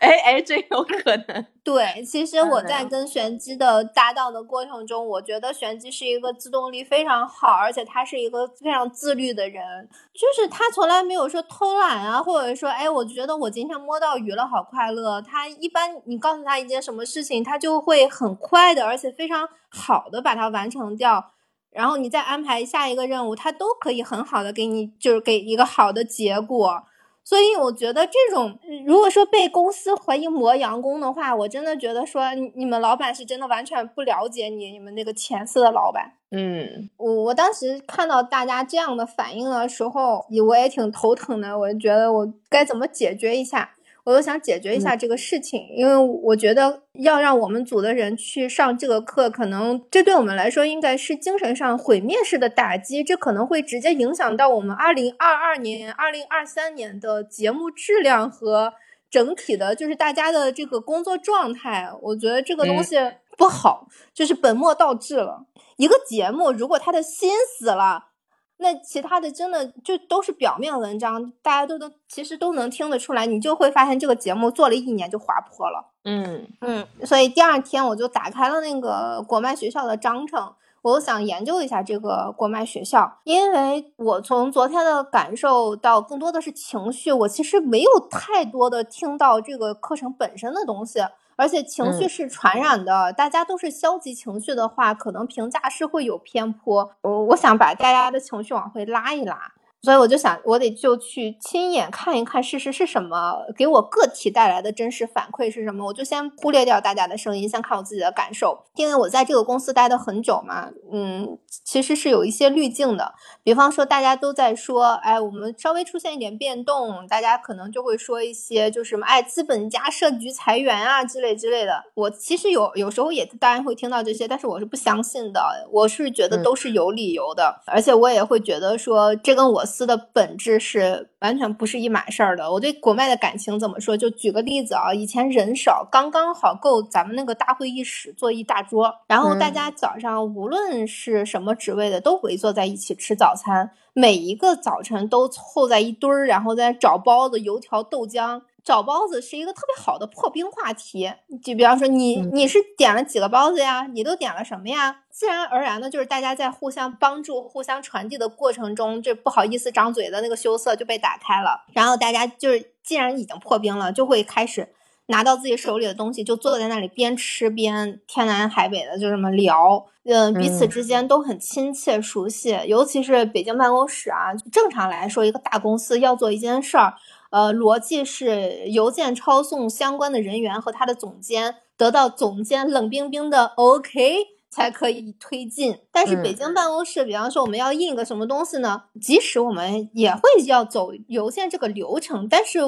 [0.00, 1.46] 哎哎，这有可能。
[1.62, 15.20] 对，其实我在跟玄机的搭档的过程中，我觉得玄机是一个自动力非常好，而且他是一个非常自律的人，就是他从来没有说偷懒啊，或者说，哎，我觉得我今天摸到鱼了，好快乐。
[15.20, 21.32] 他一般你告诉他一件什么事情，他就会很快的，而且非常好的把它完成掉。
[21.76, 26.82] 然后你再安排下一个任务，他都可以很好的给你，就是给一个好的结果。
[27.22, 36.12] 所以我觉得这种，如果说被公司怀疑磨洋工的话，我真的觉得说你们老板是真的完全不了解你，你们那个前司的老板。
[36.30, 43.75] 嗯，我我当时看到大家这样的反应的时候，我也挺头疼的，我就觉得我该怎么解决一下。
[44.06, 58.74] 我又想解决一下这个事情，因为我觉得要让我们组的人去上这个课，可能这对我们来说应该是精神上毁灭式的打击，这可能会直接影响到我们二零二二年、二零二三年的节目质量和
[59.10, 61.90] 整体的，就是大家的这个工作状态。
[62.02, 62.96] 我觉得这个东西
[63.36, 65.46] 不好，就是本末倒置了。
[65.78, 68.10] 一个节目如果他的心死了。
[68.58, 75.92] 那其他的真的就都是表面文章，大家都能其实都能听得出来，你就会发现这个节目做了一年就滑坡了。
[76.04, 91.00] 嗯嗯，所以第二天我就打开了那个国脉学校的章程，我想研究一下这个国脉学校，因为我从昨天的感受到更多的是情绪，我其实没有太多的听到这个课程本身的东西。
[91.36, 96.92] 而且情绪是传染的，大家都是消极情绪的话，可能评价是会有偏颇。
[97.02, 99.52] 我我想把大家的情绪往回拉一拉。
[99.86, 105.86] 所以我就想，我得就去亲眼看一看事实是什么，给我个体带来的真实反馈是什么。
[105.86, 108.64] 我就先忽略掉大家的声音，先看我自己的感受。
[108.74, 113.14] 因为我在这个公司待的很久嘛，嗯，其实是有一些滤镜的。
[113.44, 121.84] 比方说，大家都在说，哎，我们稍微出现一点变动，大家可能就会说一些，就是什么，哎，资本家设局裁员啊之类之类的。
[121.94, 125.68] 我其实有有时候也当然会听到这些，但是我是不相信的。
[125.70, 129.64] 我是觉得都是有理由的，而且我也会觉得说，这跟我。
[129.76, 132.50] 司的本质是完全不是一码事儿的。
[132.50, 133.94] 我对国外的感情怎么说？
[133.94, 148.40] 就举个例子啊，以前人少，刚刚好够咱们那个大会议室坐一大桌，然后大家早上无论是什么职位的都围坐在一起吃早餐，每一个早晨都凑在一堆儿，然后在找包子、油条、豆浆。
[148.66, 151.08] 找包子是一个特别好的破冰话题，
[151.40, 153.86] 就比方说你你是点了几个包子呀？
[153.94, 155.02] 你都点了什么呀？
[155.08, 161.64] 自然而然的，就是大家在互相帮助、互相传递的过程中，这不好意思张嘴的那个羞涩就被打开了。
[161.72, 164.70] 然后大家就是既然已经破冰了，就会开始
[165.06, 172.58] 拿到自己手里的东西，就坐在那里边吃边天南海北的就这么聊，嗯，彼此之间都很亲切熟悉。
[172.66, 176.94] 尤其是北京办公室啊，正常来说，一个大公司要做一件事儿。
[177.30, 185.80] 呃，逻辑是邮件抄送相关的人员和他的总监得到总监冷冰冰的 OK 才可以推进。
[185.92, 188.84] 但是北京办公室，比方说我们要印个什么东西呢？
[189.00, 192.60] 即使我们也会要走邮件这个流程，但是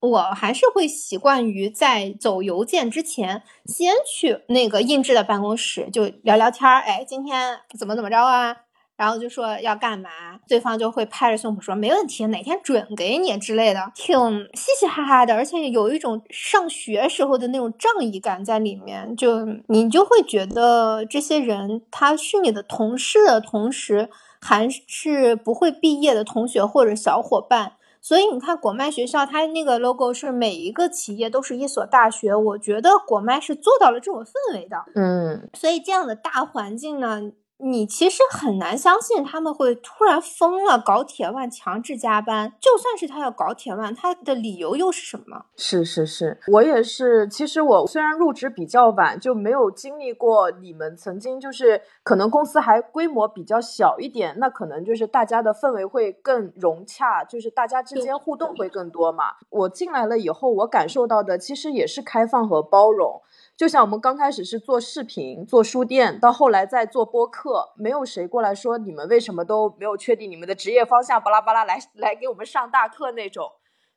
[0.00, 6.80] 我还是会习惯于在走邮件之前，先去那个印制的办公室就聊聊天儿。
[6.80, 8.56] 哎，今天怎么怎么着啊？
[9.02, 10.08] 然后就说要干嘛，
[10.46, 14.16] 对方就会拍着胸脯说没问题，哪天准给你之类的，挺
[14.54, 24.08] 嘻嘻哈哈的，而且有一种上学时候的那种仗义感在里面，就你就会觉得这些人他是你的同事的同时，
[24.40, 27.72] 还是不会毕业的同学或者小伙伴。
[28.00, 34.76] 所以你看，果麦学校它那个 logo 是每一个企业都是一所大学，我觉得果麦是做到了这种氛围的。
[34.94, 37.32] 嗯，所以这样的大环境呢。
[37.64, 42.52] 你其实很难相信他们会突然疯了，搞铁腕强制加班。
[42.60, 45.46] 就算是他要搞铁腕，他的理由又是什么？
[45.56, 47.28] 是是是，我也是。
[47.28, 59.34] 其实我虽然入职比较晚，就没有经历过你们曾经就是可能公司还规模比较小一点，那可能就是大家的氛围会更融洽，就是大家之间互动会更多嘛。
[59.50, 63.22] 我进来了以后，我感受到的其实也是开放和包容。
[63.62, 73.52] 就像我们刚开始是做视频、做书店，到后来再做播客，没有谁过来说你们为什么都没有确定你们的职业方向，巴拉巴拉来 来给我们上大课那种。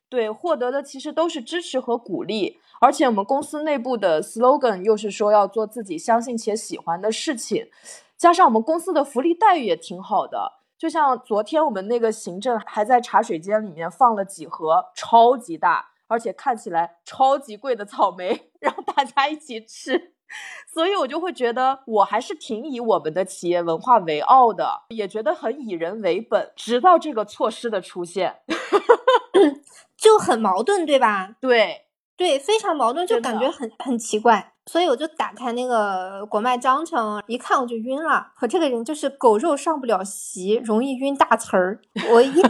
[0.08, 7.66] 对，获得的其实都是支持和鼓励，而且我们公司内部的 slogan 又是说要做自己相信且喜欢的事情，
[8.16, 10.60] 加上我们公司的福利待遇也挺好的。
[10.78, 15.86] 就像昨天我们那个行政还在茶水间里面放了几盒超级大。
[16.08, 20.12] 而且看起来超级贵的草莓，让大家一起吃，
[20.66, 26.52] 所以我就会觉得我还是挺以我们的企业文化为傲的，也觉得很以人为本。
[26.56, 28.40] 直到这个措施的出现，
[29.96, 31.36] 就很矛盾，对吧？
[31.40, 34.54] 对对，非常矛盾，就感觉很很奇怪。
[34.66, 38.32] 所以我就打开那个国脉章程，一看我就晕了。
[38.40, 41.80] 我这个人就是狗肉上不了席，容易晕大词儿。
[42.10, 42.42] 我一。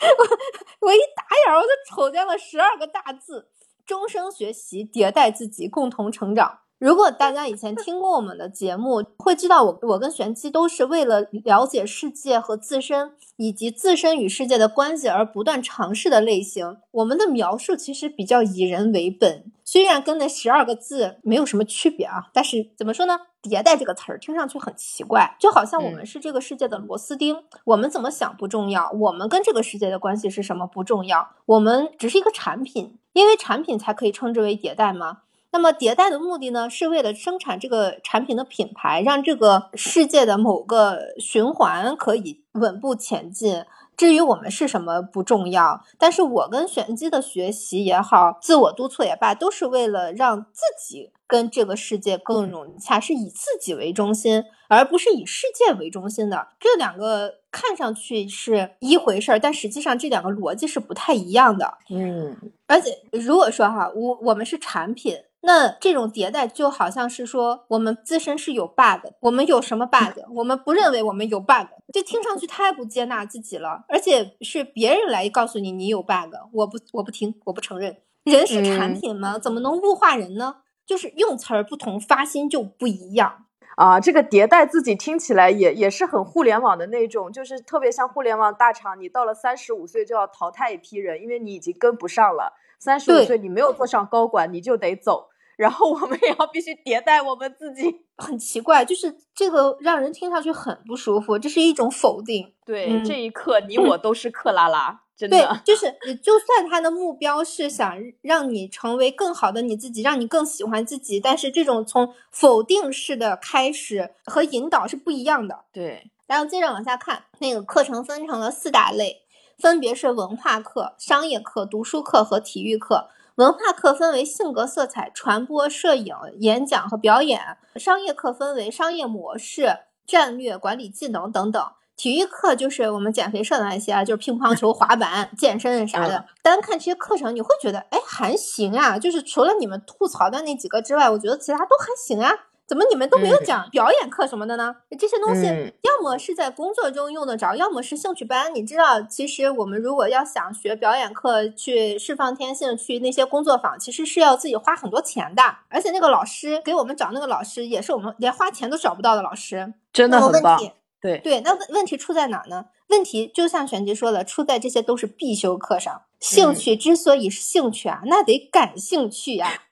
[0.00, 3.48] 我我一打眼，我就瞅见了十二个大字：
[3.90, 6.60] 终生学习，迭代自己，共同成长。
[6.80, 16.78] 如果大家以前听过我们的节目，会知道我我跟玄机都是为了了解世界和自身，以及自身与世界的关系而不断尝试的类型。
[16.92, 23.18] 我们的描述其实比较以人为本，虽然跟那十二个字没有什么区别啊，但是怎么说呢？
[23.42, 35.18] 迭代这个词儿听上去很奇怪，就好像我们是这个世界的螺丝钉，我们怎么想不重要，我们跟这个世界的关系是什么不重要，我们只是一个产品，因为产品才可以称之为迭代吗？
[35.52, 43.64] 那么迭代的目的呢，是为了生产这个产品的品牌，让这个世界的某个循环可以稳步前进。
[43.96, 56.48] 至于我们是什么不重要，但是我跟玄机的学习也好，自我督促也罢，都是为了让自己跟这个世界更融洽，是以自己为中心，而不是以世界为中心的。
[56.58, 61.76] 这两个看上去是一回事儿，但实际上这两个逻辑是不太一样的。
[61.90, 62.34] 嗯，
[62.66, 65.16] 而且如果说哈，我我们是产品。
[65.42, 70.20] 那这种迭代就好像是说，我们自身是有 bug，我们有什么 bug？
[70.34, 77.96] 我们不认为我们有 bug，这听上去太不接纳自己了，而且是别人来告诉你你有 bug，我不我不听，我不承认。
[78.24, 79.38] 人是产品吗？
[79.38, 80.56] 怎么能物化人呢？
[80.84, 83.98] 就是用词儿不同，发心就不一样啊。
[83.98, 92.52] 这个迭代自己听起来也也是很互联网的那种，就是特别像互联网大厂，你到了三十五岁就要淘汰一批人，因为你已经跟不上了。
[92.78, 95.29] 三十五岁你没有做上高管，你就得走。
[95.60, 97.82] 然后我们也要必须迭代我们自己，
[98.16, 102.54] 很奇怪，就是这个让人听上去很不舒服，这是一种否定。
[102.64, 105.36] 对，这一刻你我都是克拉拉，真的。
[105.36, 105.92] 对， 就是
[106.22, 115.66] 就算他的目标是想让你成为更好的你自己，让你更喜欢自己，但是这种从否定式的开始和引导是不一样的。
[115.70, 119.24] 对，然后接着往下看，那个课程分成了四大类，
[119.58, 123.10] 分别是文化课、商业课、读书课和体育课。
[123.36, 127.38] 文化课分为性格色彩、传播、摄影、演讲和表演；
[127.76, 131.62] 商业课分为商业模式、战略、管理技能等等；
[131.96, 136.26] 体育课就是我们减肥社的那些啊，就是乒乓球、 滑板、健身啥的。
[136.42, 142.30] 单看这些课程，你会觉得，哎，还行啊，就是除了你们吐槽的那几个之外，我觉得其他都还行啊。
[142.70, 144.76] 怎么你们都没有讲表演课什么的呢？
[144.96, 145.44] 这些东西
[145.82, 148.54] 要么是在工作中用得着，要么是兴趣班。
[148.54, 155.42] 你知道，其实我们如果要想学表演课，去释放天性，去那些工作坊，其实是要自己花很多钱的。
[155.68, 160.56] 而且那个老师给我们找那个老师，也是我们连花钱都找不到的老师，真的很棒。
[161.00, 162.66] 对对，那问问题出在哪呢？
[162.90, 166.02] 问题就像玄机说的，出在这些都是必修课上。
[166.20, 169.64] 兴趣之所以是兴趣啊，那得感兴趣呀。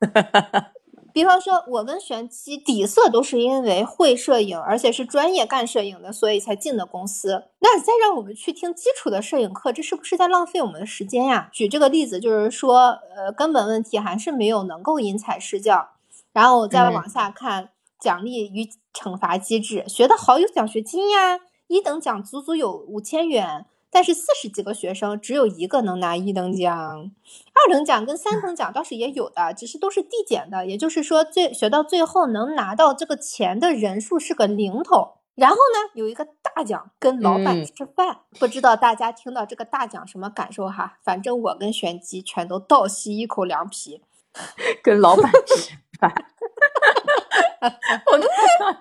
[1.16, 7.44] 比方说，我跟玄机底色都是因为会摄影，而且是专业干摄影的，所以才进的公司。
[7.60, 11.48] 那再让我们去听基础的摄影课，这是不是在浪费我们的时间呀？
[11.50, 15.88] 举这个例子就是说，呃，根本问题还是没有能够因材施教。
[16.34, 23.64] 然后我再往下看，奖励与惩罚机制，学得好有奖学金呀，一等奖足足有五千元。
[23.96, 27.10] 但是四十几个学生只有一个能拿一等奖，
[27.54, 30.66] 二等奖跟三等奖倒是也有的，只是都是递减的。
[30.66, 35.14] 也就是说，最学到最后能拿到这个钱的人数是个零头。
[35.34, 40.98] 然后呢，有一个大奖跟老板吃饭，不知道大家听到这个大奖什么感受哈？
[41.02, 44.02] 反正我跟玄机全都倒吸一口凉皮，
[44.84, 46.12] 跟老板吃饭。
[48.12, 48.28] 我看
[48.60, 48.78] 到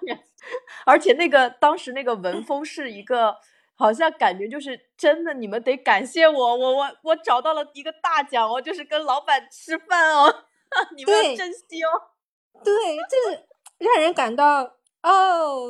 [0.85, 3.37] 而且那个当时那个文风是一个。
[3.75, 10.45] 好像感觉就是真的，你们得感谢我，我我我找到了一个大奖哦，就是跟老板吃饭哦，
[10.95, 11.89] 你们要珍惜哦。
[12.63, 12.73] 对，
[13.09, 13.17] 这
[13.77, 15.67] 让人感到哦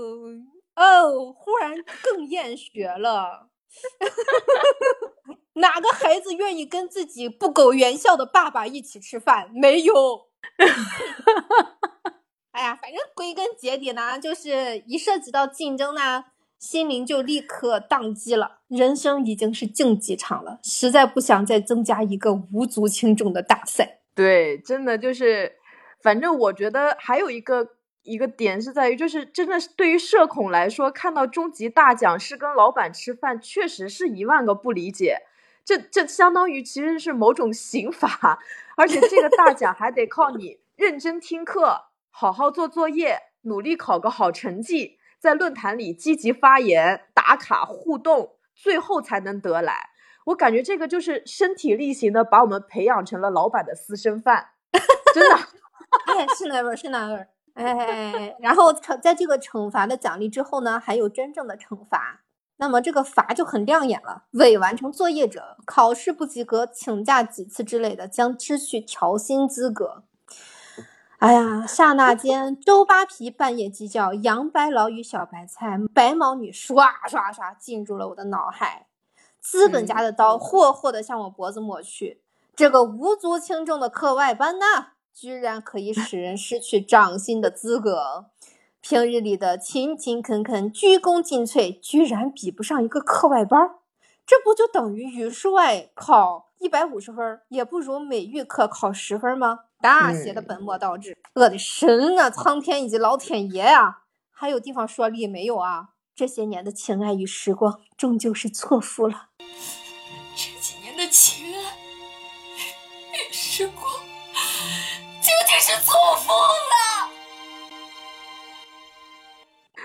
[0.75, 3.49] 哦，忽然更厌学了。
[5.57, 9.49] 哪个孩子愿意跟自己不苟言笑的爸爸一起吃饭？
[9.53, 10.29] 没有。
[12.51, 16.25] 哎呀，反正归根结底呢，就是一涉及到竞争呢。
[16.57, 23.99] 心灵就立刻宕机了，人生已经是竞技场了，实在不想再增加一个无足轻重的大赛。
[24.15, 25.53] 对，真的就是，
[26.01, 27.67] 反正我觉得还有一个
[28.03, 35.17] 一个点是在于，就是真的是对于社恐来说，看到终极大奖是跟老板吃饭，确实是一万个不理解。
[35.65, 38.39] 这这相当于其实是某种刑罚，
[38.77, 44.97] 而且这个大奖还得靠你认真听课，好好做作业，努力考个好成绩。
[45.25, 49.89] 在论坛里积极发言、打卡互动，最后才能得来。
[50.27, 54.49] 我感觉这个就是身体力行的把我们培养成了老板的私生饭，
[55.13, 55.35] 真的。
[56.07, 57.27] 哎，是那味儿，是那味儿。
[57.53, 62.21] 哎，然后惩在这个惩罚的奖励之后呢，还有真正的惩罚。
[62.57, 70.03] 那么这个罚就很亮眼了：未完成作业者，考试不及格，请假几次之类的，将失去调薪资格。
[71.19, 78.87] 哎呀，刹那间，周扒皮半夜鸡叫，杨白劳与小白菜，白毛女刷刷刷进入了我的脑海。
[79.39, 82.21] 资本家的刀霍霍地向我脖子抹去。
[82.53, 88.25] 这个无足轻重的课外班呐，居然可以使人失去涨薪的资格。
[88.81, 93.75] 平日里的勤勤恳恳、鞠躬尽瘁，居然比不上一个课外班。
[94.25, 99.64] 这不就等于语数外考一百五十分，也不如美育课考十分吗？
[99.81, 102.29] 大写的本末倒置，我的神啊！
[102.29, 104.03] 苍天以及老天爷啊！
[104.31, 105.89] 还有地方说理没有啊？
[106.15, 109.27] 这些年的情爱与时光，终究是错付了。
[110.35, 111.77] 这几年的情爱
[113.29, 113.83] 与时光，
[115.21, 116.31] 究竟是错付
[116.71, 117.11] 了。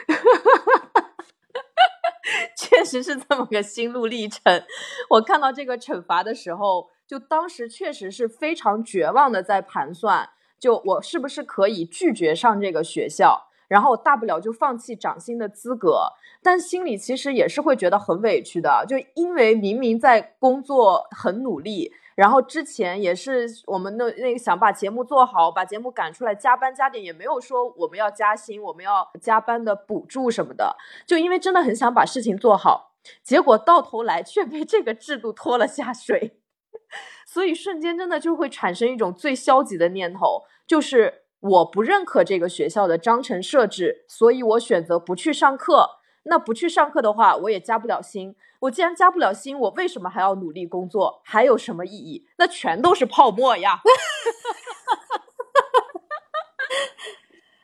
[0.07, 0.57] 哈哈
[0.95, 1.11] 哈
[2.57, 4.64] 确实是这么个心路历程。
[5.11, 6.88] 我看到这个惩罚的时候。
[7.11, 10.30] 就当时确实是非常绝望的，在盘算，
[10.61, 36.36] 就我是不是可以拒绝上这个学校，然后大不了就放弃涨薪的资格，但心里其实也是会觉得很委屈的，就因为明明在工作很努力，然后之前也是我们的那个想把节目做好，把节目赶出来，加班加点也没有说我们要加薪，我们要加班的补助什么的，就因为真的很想把事情做好，结果到头来却被这个制度拖了下水。
[37.26, 46.01] 所以瞬间真的就会产生一种最消极的念头，就是我不认可这个学校的章程设置，所以我选择不去上课。
[46.24, 48.36] 那不去上课的话，我也加不了薪。
[48.61, 51.22] 我既然加不了薪，我为什么还要努力工作？
[51.24, 52.26] 还有什么意义？
[52.36, 53.80] 那全都是泡沫呀！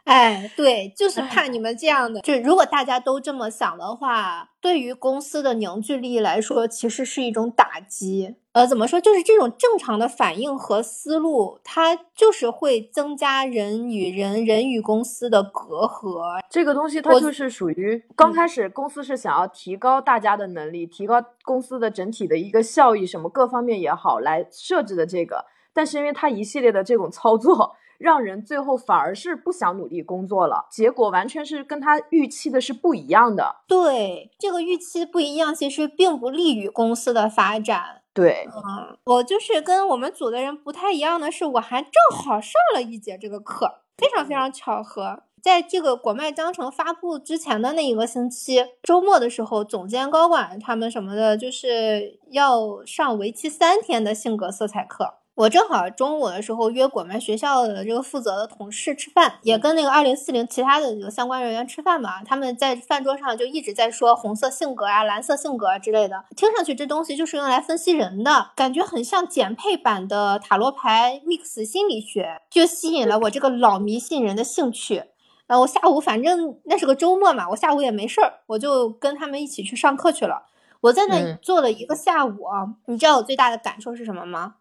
[0.04, 2.20] 哎，对，就是怕你们这样的。
[2.22, 8.36] 就如果大家都这么想的话，对于公司的凝聚力来说，其实是一种打击。
[8.56, 8.98] 呃，怎么说？
[8.98, 16.40] 就是这种正常的反应和思路，它就是会增加人与人、人与公司的隔阂。
[16.48, 25.44] 这个东西它就是属于刚开始公司是想要提高大家的能力，提高公司的整体的一个效益，什么各方面也好来设置的这个。
[25.74, 27.76] 但是因为它一系列的这种操作。
[27.98, 33.56] 让人最后反而是不想努力工作了，结果完全是跟他预期的是不一样的。
[33.66, 38.02] 对，这个预期不一样，其实并不利于公司的发展。
[38.16, 55.18] 对，嗯，我就是跟我们组的人不太一样的是，我还正好上了一节这个课，非常非常巧合，在这个国脉章程发布之前的那一个星期周末的时候，总监高管他们什么的，就是要上为期三天的性格色彩课。
[55.36, 62.24] 我正好中午的时候约我们学校的这个负责的同事吃饭，也跟那个二零四零其他的这个相关人员吃饭嘛。
[62.24, 75.04] 他们在饭桌上就一直在说红色性格啊、蓝色性格啊之类的，听上去这东西就是用来分析人的，感觉很像减配版的塔罗牌 mix 心理学，就吸引了我这个老迷信人的兴趣。
[75.46, 80.46] 然后我下午反正那是个周末嘛，我下午也没事儿，我就跟他们一起去上课去了。
[80.80, 84.54] 我在那嗯坐了一个下午啊，你知道我最大的感受是什么吗？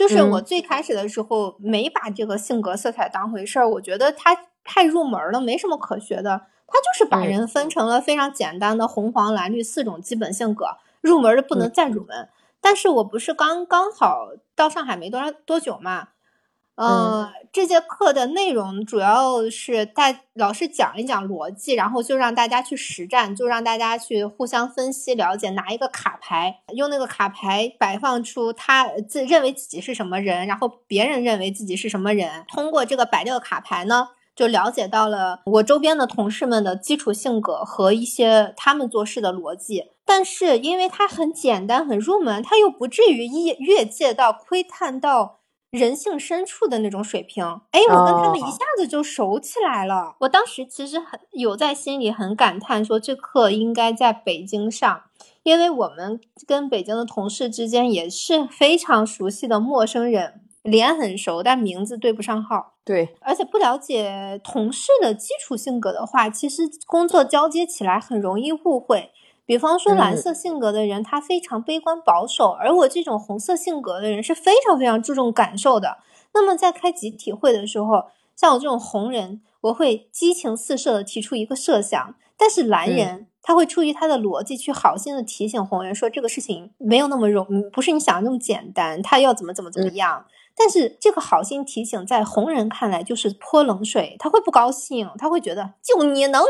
[0.00, 4.34] 就是嗯我最开始的时候没把这个性格色彩当回事儿，我觉得它
[4.64, 6.46] 太入门了，没什么可学的。
[6.66, 12.30] 它就是把嗯人分成了非常简单的红黄蓝绿四种基本性格，入门的不能嗯再入门。
[12.62, 16.08] 但是我不是刚刚好到上海没多少多久嘛，
[16.86, 34.08] 呃，这节课的内容主要是带老师讲一讲逻辑，然后就让大家去实战，就让大家去互相分析了解，拿一个卡牌，用那个卡牌摆放出他自认为自己是什么人，然后别人认为自己是什么人，通过这个摆这个卡牌呢。
[34.36, 45.39] 就了解到了我周边的同事们的基础性格和一些他们做事的逻辑，但是因为它很简单、很入门，它又不至于越越界到窥探到
[45.70, 47.44] 人性深处的那种水平。
[47.70, 50.16] 哎，我跟他们一哦下子就熟起来了。
[50.20, 55.02] 我当时其实很有在心里很感叹，说这课应该在北京上，
[55.44, 62.74] 因为我们跟北京的同事之间也是非常熟悉的陌生人，脸很熟，但名字对不上号。
[62.84, 69.12] 对，而且不了解同事的基础性格的话，其实工作交接起来很容易误会。
[69.50, 75.98] 比方说蓝嗯色性格的人，他非常悲观保守，而我这种红色性格的人是非常非常注重感受的。
[76.32, 78.04] 那么在开集体会的时候，
[78.36, 90.26] 像我这种红人，我会激情四射的提出一个设想，但是蓝人、他会出于他的逻辑去好心的提醒红人说这个事情没有那么容，不是你想的那么简单，他要怎么怎么怎么样。
[90.56, 96.40] 但是这个好心提醒，在红人看来就是泼冷水，他会不高兴，他会觉得就你能，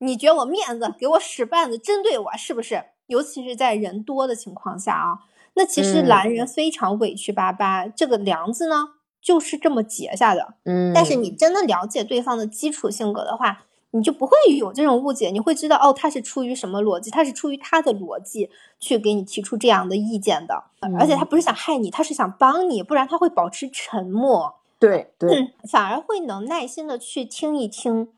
[0.00, 2.84] 你觉我面子，给我使绊子，针对我是不是？
[3.06, 5.18] 尤其是在人多的情况下啊，
[5.54, 6.06] 那其实嗯。
[6.08, 8.90] 蓝人非常委屈巴巴，这个梁子呢
[9.20, 10.54] 就是这么结下的。
[10.64, 18.48] 嗯，但是你真的了解对方的基础性格的话，你就不会有这种误解，你会知道哦，他是出于什么逻辑，他是出于他的逻辑
[18.78, 20.62] 去给你提出这样的意见的，
[20.98, 28.08] 而且他不是想害你，他是想帮你，不然他会保持沉默，对对，嗯，反而会能耐心的去听一听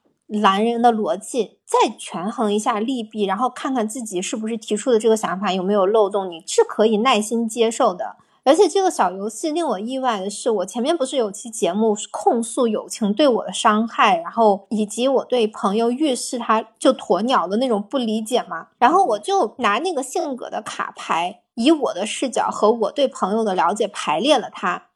[0.41, 8.17] 蓝人的逻辑，再权衡一下利弊，然后看看自己是不是提出的这个想法有没有漏洞，你是可以耐心接受的。
[8.45, 24.87] 而且这个小游戏令我意外的是，我前面不是有期节目控诉友情对我的伤害，然后以及我对朋友遇事他就鸵鸟的那种不理解嘛，然后我就拿那个性格的卡牌，以我的视角和我对朋友的了解排列了它。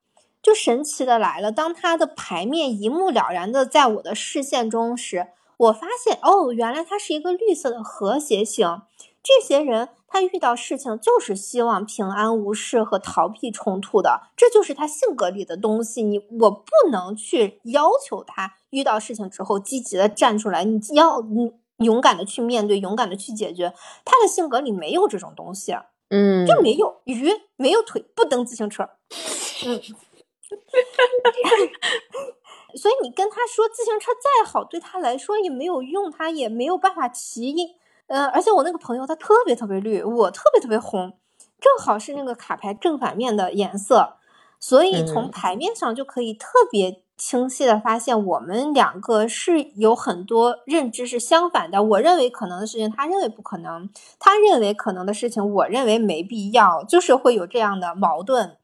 [0.46, 5.26] 就神奇的来了，当他的牌面一目了然的在我的视线中时，
[5.56, 8.82] 我发现哦，原来他是一个绿色的和谐型。
[9.24, 16.04] 这些人他遇到事情就是希望平安无事和逃避冲突的，这就是他性格里的东西。
[16.04, 23.74] 你我不能去要求他遇到事情之后积极的站出来，你要你勇敢的去面对，勇敢的去解决。
[24.04, 28.88] 他的性格里没有这种东西，啊嗯，就没有鱼，没有腿，不蹬自行车。
[29.66, 29.80] 嗯，
[32.76, 37.54] 所以你跟他说自行车再好，对他来说也没有用，他也没有办法骑。
[38.06, 41.18] 呃，而且我那个朋友他特别特别绿，我特别特别红，
[41.60, 44.18] 正好是那个卡牌正反面的颜色，
[44.60, 51.82] 所以从嗯牌面上就可以特别清晰的发现，我们两个是有很多认知是相反的。
[51.82, 53.88] 我认为可能的事情，他认为不可能；
[54.20, 58.58] 他认为可能的事情，我认为没必要，就是会有这样的矛盾。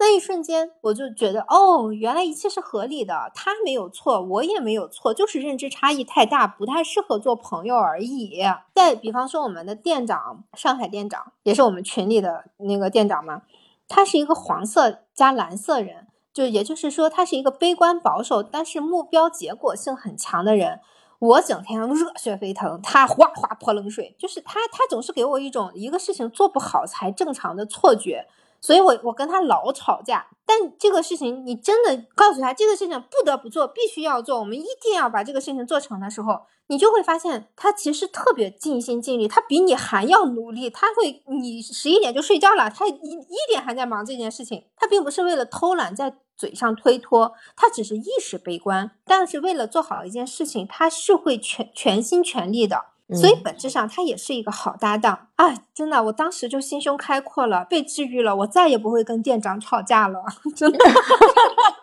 [0.00, 8.40] 那一瞬间，我就觉得，哦，原来一切是合理的，他没有错，我也没有错，就是认知差异太大，不太适合做朋友而已。
[8.74, 13.42] 再比方说，我们的店长，上海店长，也是我们群里的那个店长嘛，
[13.88, 20.80] 他是一个黄色加蓝色人，就也就是说，他是一个悲观保守，但是目标结果性很强的人。
[21.18, 28.28] 我整天热血沸腾，他哗哗泼冷水，就是他，他总是给我一种一个事情做不好才正常的错觉。
[28.60, 52.86] 所以我我跟他老吵架，但这个事情你真的告诉他这个事情不得不做，必须要做，我们一定要把这个事情做成的时候，你就会发现他其实特别尽心尽力，他比你还要努力，他会你十一点就睡觉了，他一一点还在忙这件事情，他并不是为了偷懒在嘴上推脱，他只是一时悲观，但是为了做好一件事情，他是会全全心全力的。
[53.14, 55.54] 所以嗯本质上他也是一个好搭档啊！
[55.74, 60.22] 真的，我当时就心胸开阔了，被治愈了，我再也不会跟店长吵架了，
[60.54, 60.78] 真的。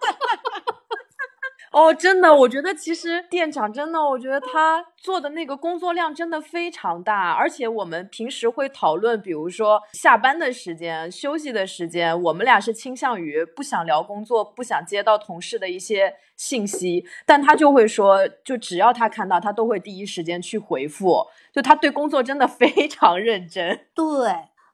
[1.75, 23.81] 哦，真的，我觉得其实店长真的，我觉得他做的那个工作量真的非常大，而且我们平时会讨论，比如说下班的时间、休息的时间，我们俩是倾向于不想聊工作，不想接到同事的一些信息，但他就会说，就只要他看到，他都会第一时间去回复，就他对工作真的非常认真。
[23.93, 24.05] 对。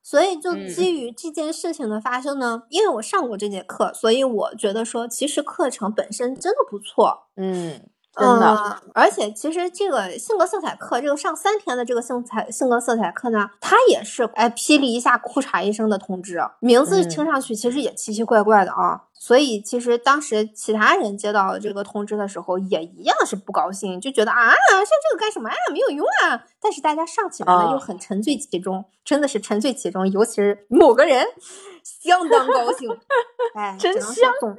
[0.04, 7.28] 所以，就嗯基于这件事情的发生呢，因为我上过这节课，所以我觉得说，其实课程本身真的不错。
[7.36, 19.03] 嗯，真的，嗯，而且其实这个性格色彩课，这个上三天的这个性彩性格色彩课呢，它也是哎霹雳一下裤衩一声的通知，名字嗯听上去其实也奇奇怪怪的啊。
[19.14, 26.43] 所以其实当时其他人接到这个通知的时候，也一样是不高兴，就觉得啊，上这个干什么呀，没有用啊。
[26.59, 31.24] 但是大家上起来呢，啊又很沉醉其中，真的是沉醉其中，尤其是某个人
[31.84, 32.89] 相当高兴，
[33.55, 34.57] 哎，真香总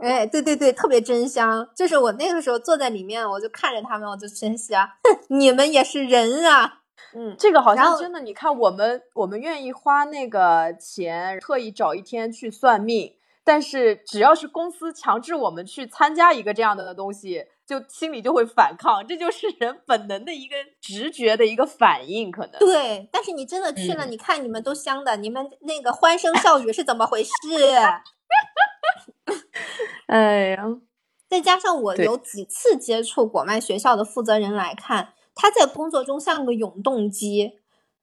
[0.00, 1.68] 哎，对对对，特别真香。
[1.74, 4.88] 就是我那个时候坐在里面，我就看着他们，我就真香，
[5.28, 6.80] 你们也是人啊。
[7.14, 13.14] 嗯，这个好像真的，你看我们我们愿意花那个钱，特意找一天去算命，
[13.44, 22.58] 但是只要是公司强制我们去参加一个这样的东西，就心里就会反抗，这就是人本能的一个直觉的一个反应，可能。
[22.58, 23.08] 对。
[23.12, 27.30] 但是你真的去了，嗯你看你们都香的，你们那个欢声笑语是怎么回事？
[30.06, 30.64] 哎呀，
[31.28, 37.60] 再加上我有几次接触果麦学校的负责人来看，他在工作中像个永动机，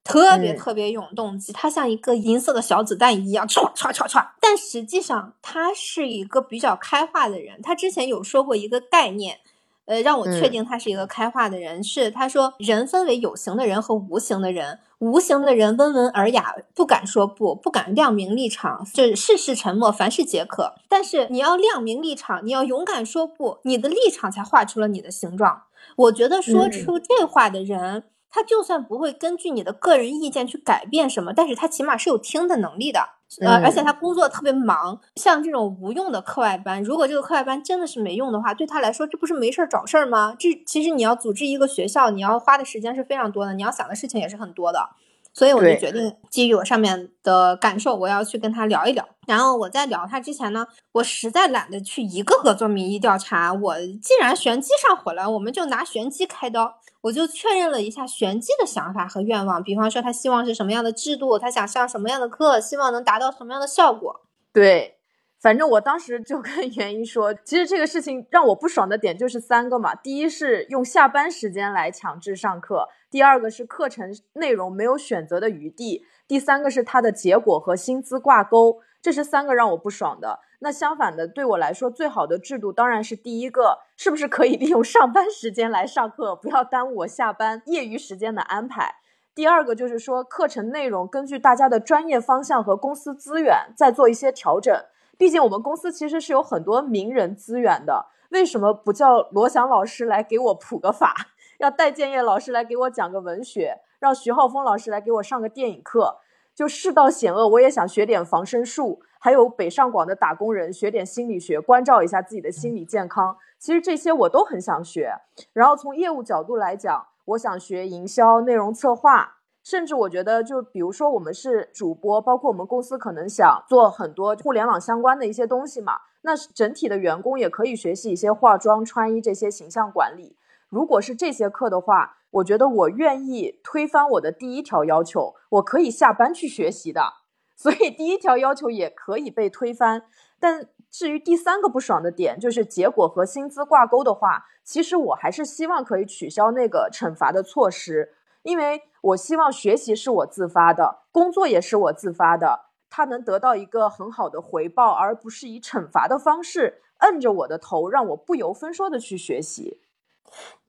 [0.09, 4.27] 特别嗯特别永动机，他像一个银色的小子弹一样唰唰唰唰。
[4.41, 9.39] 但实际上他是一个比较开化的人，他之前有说过一个概念。
[9.85, 20.75] 呃，让我确嗯定他是一个开化的人，是他说人分为有形的人和无形的人，无形的人温文尔雅，不敢说不，不敢亮明立场，就是事事沉默，凡事皆可。
[20.87, 25.63] 但是你要亮明立场，你要勇敢说不，你的立场才画出了你的形状。
[25.95, 32.99] 我觉得说嗯出这话的人，他就算不会根据你的个人意见去改变什么，但是他起码是有听的能力的。
[33.41, 40.35] 呃，嗯而且他工作特别忙，像这种无用的课外班，如果这个课外班真的是没用的话，对他来说，这不是没事儿找事儿吗？
[40.39, 44.89] 这其实你要组织一个学校，你要花的时间是非常多的，你要想的事情也是很多的。
[45.31, 49.07] 所以我就决定基于我上面的感受，我要去跟他聊一聊。
[49.27, 53.53] 然后我在聊他之前呢，我实在懒得去一个个做民意调查。
[53.53, 56.79] 我既然玄机上火了，我们就拿玄机开刀。
[57.01, 64.21] 我就确认了一下玄机的想法和愿望，比方说他希望是什么样的制度，他想上什么样的课，希望能达到什么样的效果。
[64.51, 64.97] 对，
[65.39, 69.95] 反正我当时就跟袁一说，其实这个事情让我不爽的点就是三个嘛。
[69.95, 80.41] 第一是用下班时间来强制上课，第二个是课程内容没有选择的余地，第三个是它的结果和薪资挂钩，这是三个让我不爽的。
[80.59, 88.95] 那相反的，对我来说最好的制度当然是第一个，是不是可以利用上班时间来上课，不要耽误我下班业余时间的安排。
[89.33, 94.73] 第二个就是说，课程内容根据大家的专业方向和公司资源再做一些调整。
[95.17, 101.13] 毕竟我们公司其实是有很多名人资源的，为什么不叫罗翔老师来给我普个法，
[101.59, 106.17] 要戴建业老师来给我讲个文学，让徐浩峰老师来给我上个电影课？
[106.59, 113.37] 就世道险恶，我也想学点防身术，还有北上广的打工人学点心理学，关照一下自己的心理健康。
[113.57, 115.13] 其实这些我都很想学。
[115.53, 125.93] 然后从业务角度来讲，我想学营销、内容策划，甚至我觉得，就比如说我们是主播，包括我们公司可能想做很多互联网相关的一些东西嘛，
[126.23, 130.35] 那整体的员工也可以学习一些化妆、穿衣这些形象管理。
[130.69, 137.13] 如果是这些课的话，我觉得我愿意推翻我的第一条要求，我可以下班去学习的。
[137.55, 140.03] 所以第一条要求也可以被推翻。
[140.39, 148.13] 但至于第三个不爽的点，就是结果和薪资挂钩的话，其实我还是希望可以取消那个惩罚的措施，
[148.43, 159.81] 因为我希望学习是我自发的，工作也是我自发的，他能得到一个很好的回报，而不是以惩罚的方式摁着我的头，让我不由分说的去学习。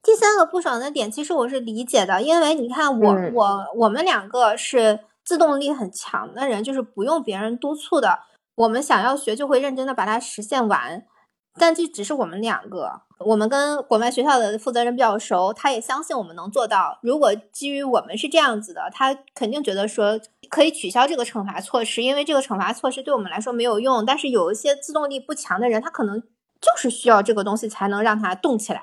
[0.03, 8.19] 第三个不爽的点，其实我是理解的，因为你看我、嗯我我们两个是自动力很强的人，就是不用别人督促的，
[8.55, 11.05] 我们想要学就会认真的把它实现完。
[11.59, 16.97] 但这只是我们两个，我们跟国外学校的负责人比较熟，他也相信我们能做到。
[17.03, 20.17] 如果基于我们是这样子的，他肯定觉得说
[20.49, 24.05] 可以取消这个惩罚措施，因为这个惩罚措施对我们来说没有用。
[24.05, 28.81] 但是有一些自动力不强的人，他可能就是需要这个东西才能让他动起来。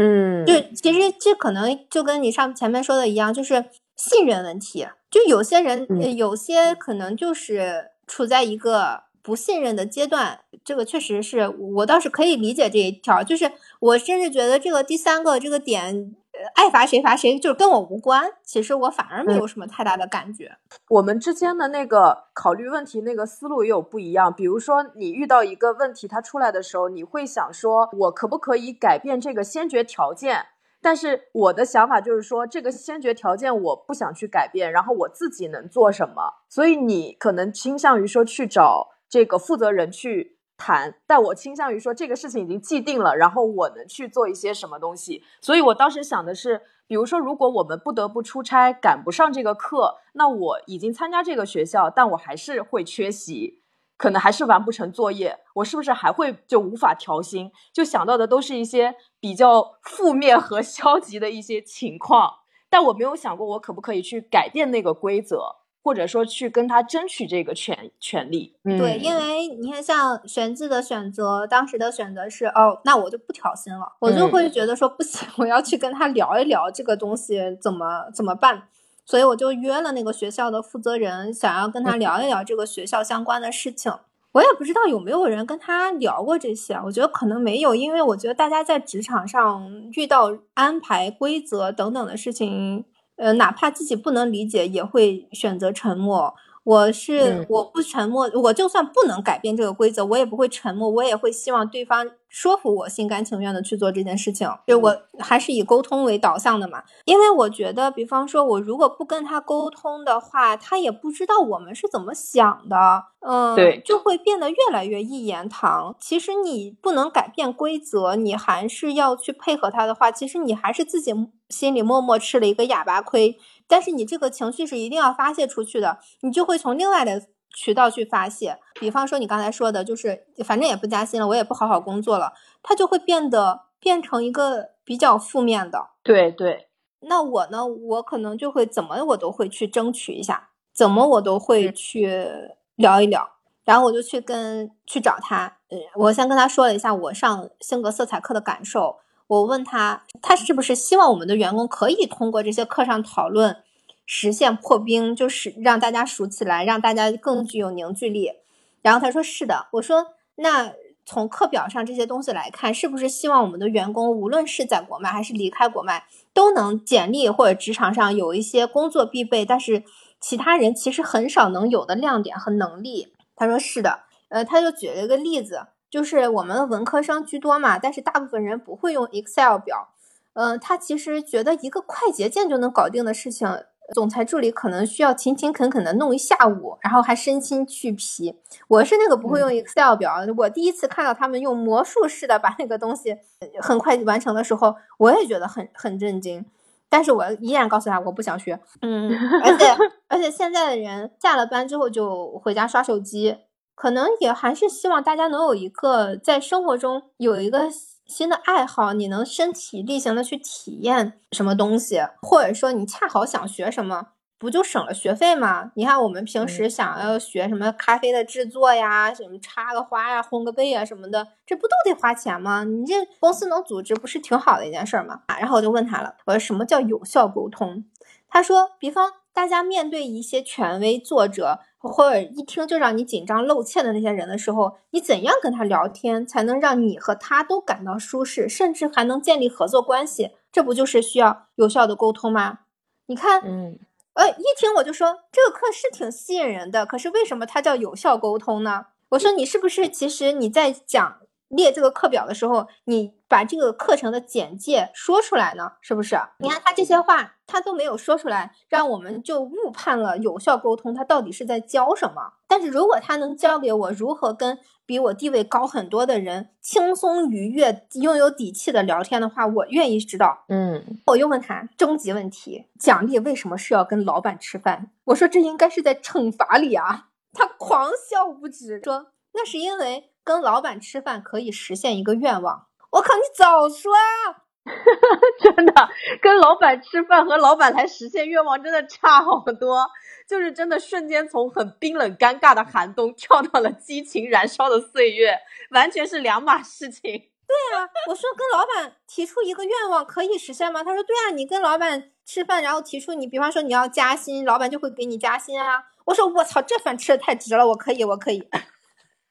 [0.00, 3.64] 嗯就其实这可能就跟你上前面说的一样，就是
[3.96, 4.86] 信任问题。
[5.10, 5.86] 就有些人，
[6.16, 13.24] 有些可能就是处在一个不信任的阶段，这个确实是我倒是可以理解这一条。
[13.24, 16.14] 就是我甚至觉得这个第三个这个点，
[16.54, 18.30] 爱罚谁罚谁，就是跟我无关。
[18.44, 20.56] 其实我反而没有什么太大的感觉。
[20.88, 24.32] 我们之间的那个考虑问题那个思路也有不一样。
[24.32, 30.46] 比如说，你遇到一个问题，它出来的时候，你会想说，我可不可以改变这个先决条件？
[30.80, 36.34] 但是我的想法就是说，这个先决条件我不想去改变，然后我自己能做什么？
[36.48, 45.24] 所以你可能倾向于说去找这个负责人去谈，但我倾向于说这个事情已经既定了，然后我能去做一些什么东西。
[45.40, 53.62] 所以我当时想的是，比如说，如果我们不得不出差，赶不上这个课，那我已经参加这个学校，但我还是会缺席。
[53.96, 57.50] 可能还是完不成作业，我是不是还会就无法调薪？
[57.72, 62.32] 就想到的都是一些比较负面和消极的一些情况，
[62.70, 65.56] 但我没有想过我可不可以去改变那个规则，
[65.88, 68.54] 或者说去跟他争取这个权权利。
[68.62, 78.64] 对，因为你看，像玄子的选择，当时的选择是哦，那我就不调薪了，我就会觉得说不行，我要去跟他聊一聊这个东西怎么怎么办。
[79.06, 83.90] 所以我就约了那个学校的负责人，想要跟他聊一聊这个学校相关的事情。
[84.32, 92.84] 我也不知道有没有人跟他聊过这些，我觉得可能没有，因为我觉得大家在职场上遇到安排、规则等等的事情，
[93.18, 96.34] 呃，哪怕自己不能理解，也会选择沉默。
[96.68, 104.46] 我是我不沉默，我就算不能改变这个规则，我也不会沉默，我也会希望对方说服我，心甘情愿的去做这件事情。
[104.66, 115.96] 就我还是以沟通为导向的嘛，因为我觉得，比方说，我如果不跟他沟通的话，他也不知道我们是怎么想的，嗯，对，就会变得越来越一言堂。
[115.98, 121.14] 其实你不能改变规则，你还是要去配合他的话，其实你还是自己
[121.48, 123.38] 心里默默吃了一个哑巴亏。
[123.68, 127.22] 但是你这个情绪是一定要发泄出去的，你就会从另外的
[127.54, 128.58] 渠道去发泄。
[128.80, 135.90] 比方说你刚才说的，就是反正也不加薪了，我也不好好工作了，它就会变得变成一个比较负面的。
[136.02, 136.68] 对对。
[137.00, 142.26] 那我呢，我可能就会怎么我都会去争取一下，怎么我都会去
[142.74, 143.28] 聊一聊，
[143.64, 145.58] 然后我就去跟去找他。
[145.70, 148.96] 嗯，我先跟他说了一下我上性格色彩课的感受。
[149.28, 153.58] 我问他，他是不是希望我们的员工可以通过这些课上讨论，
[154.06, 158.32] 实现破冰，就是让大家熟起来，让大家更具有凝聚力。
[158.80, 159.66] 然后他说是的。
[159.72, 160.72] 我说那
[161.04, 169.84] 从课表上这些东西来看，是不是希望我们的员工无论是在国脉还是离开国脉，都能简历或者职场上有一些工作必备，但是
[170.18, 173.12] 其他人其实很少能有的亮点和能力？
[173.36, 174.04] 他说是的。
[174.30, 175.66] 呃，他就举了一个例子。
[175.90, 179.88] 就是我们文科生居多嘛，但是大部分人不会用 Excel 表。
[180.34, 183.48] 嗯，他其实觉得一个快捷键就能搞定的事情，
[183.92, 188.36] 总裁助理可能需要勤勤恳恳的弄一下午，然后还身心俱疲。
[188.68, 193.16] 我是那个不会用 Excel 表，我第一次看到他们用魔术似的把那个东西
[193.60, 196.46] 很快完成的时候，我也觉得很很震惊。
[196.90, 198.60] 但是我依然告诉他我不想学。
[198.82, 199.10] 嗯，
[199.42, 199.66] 而且
[200.08, 203.36] 而且现在的人下了班之后就回家刷手机。
[203.80, 207.68] 可能也还是希望大家能有一个在生活中有一个
[208.06, 215.70] 新的爱好，你能身体力行的去体验什么东西，或者说你恰好想学什么，不就省了学费吗？
[215.76, 222.64] 你看我们平时想要学什么咖啡的制作呀，什么插个花呀、烘个焙呀什么的，这不都得花钱吗？
[222.64, 225.20] 你这公司能组织，不是挺好的一件事吗？
[225.28, 227.84] 啊，然后我就问他了，我说什么叫有效沟通？
[228.28, 231.60] 他说，比方大家面对一些权威作者。
[231.80, 240.32] 或者一听就让你紧张露怯的那些人的时候，你怎样跟他聊天才能让你和他都感到舒适，甚至还能建立合作关系？
[240.50, 242.60] 这不就是需要有效的沟通吗？
[243.06, 243.78] 你看，嗯，
[244.14, 248.86] 呃，一听我就说这个课是挺吸引人的，可是为什么它叫有效沟通呢？
[249.10, 251.18] 我说你是不是其实你在讲
[251.48, 255.72] 列这个课表的时候，你把这个课程的简介说出来呢？
[255.80, 256.18] 是不是？
[256.38, 257.34] 你看他这些话。
[257.50, 260.92] 他都没有说出来，让我们就误判了有效沟通。
[260.92, 262.34] 他到底是在教什么？
[262.46, 270.44] 但是如果他能教给我如何跟比我地位高很多的人轻松愉悦、拥有底气的聊天的话，我愿意知道。
[270.50, 274.90] 嗯，我又问他终极问题：奖励为什么是要跟老板吃饭？
[275.04, 277.06] 我说这应该是在惩罚里啊。
[277.32, 282.66] 他狂笑不止，说那是因为跟老板吃饭可以实现一个愿望。
[282.90, 284.44] 我靠，你早说啊！
[285.40, 285.88] 真的，
[286.20, 289.88] 跟老板吃饭和老板来实现愿望真的差好多，
[290.28, 295.34] 就是真的瞬间从很冰冷尴尬的寒冬跳到了激情燃烧的岁月，
[295.70, 297.00] 完全是两码事情。
[297.00, 300.84] 对啊，我说跟老板提出一个愿望可以实现吗？
[300.84, 305.84] 他说对啊，你跟老板吃饭，然后提出你，比方说你要加薪，老板就会给你加薪啊。
[306.04, 308.46] 我说我操，这饭吃的太值了，我可以，我可以。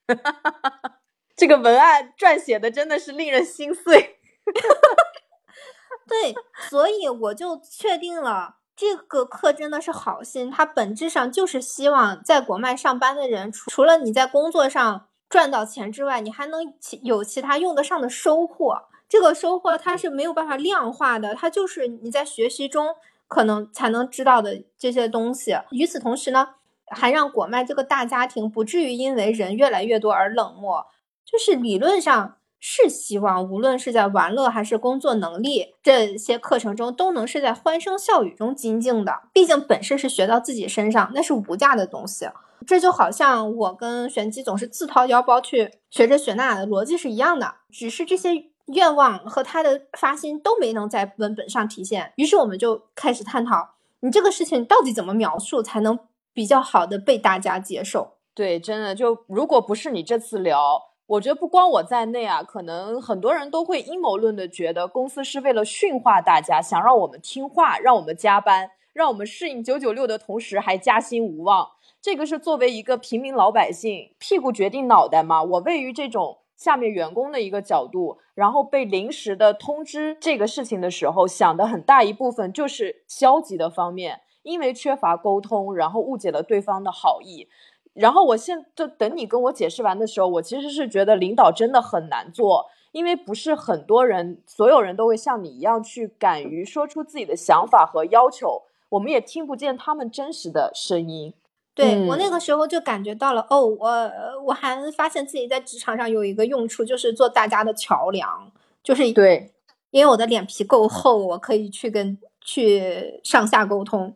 [0.08, 1.00] 哈
[1.36, 4.20] 这个文案撰写的真的是令人心碎。
[6.08, 6.34] 对，
[6.70, 18.84] 所以我就确定了，这个课真的是好心，它本质上就是希望在国外上班的人，除除了你在工作上赚到钱之外，你还能其有其他用得上的收获。
[19.10, 22.96] 这个收获它是没有办法量化的，它就是你在学习中
[23.28, 25.58] 可能才能知道的这些东西。
[25.72, 26.56] 与此同时呢，
[26.90, 30.86] 还让国外这个大家庭不至于因为人越来越多而冷漠。
[31.26, 39.24] 就是理论上是希望，无论是在玩乐还是工作能力这些课程中，都能是在欢声笑语中精进的。
[39.34, 42.30] 毕竟本事是学到自己身上，那是无价的东西。
[42.66, 48.52] 这就好像我跟玄机总是自掏腰包去学这学那的逻辑是一样的，只是这些。
[48.74, 55.98] 愿望和他的发心都没能在文本上体现，于是我们就开始探讨，你这个事情到底怎么描述才能
[56.38, 58.18] 比较好的被大家接受？
[58.36, 71.68] 对，真的就如果不是你这次聊，我觉得不光我在内啊，可能很多人都会阴谋论的觉得公司是为了驯化大家，想让我们听话，让我们加班，让我们适应九九六的同时还加薪无望。
[72.00, 75.42] 这个是作为一个平民老百姓，屁股决定脑袋嘛？
[75.42, 76.38] 我位于这种。
[76.56, 87.48] 下面员工的一个角度，然后被临时的通知这个事情的时候，想的很大一部分就是消极的方面，因为缺乏沟通，然后误解了对方的好意。
[87.94, 101.34] 然后我现就等你跟我解释完的时候，我其实是觉得领导真的很难做，因为不是很多人，所有人都会像你一样去敢于说出自己的想法和要求，我们也听不见他们真实的声音。
[101.74, 104.12] 对我那个时候就感觉到了，哦，我
[104.46, 108.52] 我还发现自己在职场上有一个用处，就是做大家的桥梁，
[108.84, 109.52] 就是对，
[109.92, 114.16] 因为我的脸皮够厚，我可以去跟去上下沟通。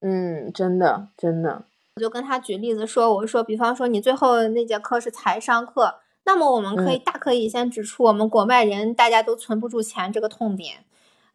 [0.00, 1.64] 嗯，真的真的，
[1.96, 10.84] 我就跟他举例子说，我说，比方说你最后那节课是财商课，那么我们可以大可以先指出我们国外人大家都存不住钱这个痛点。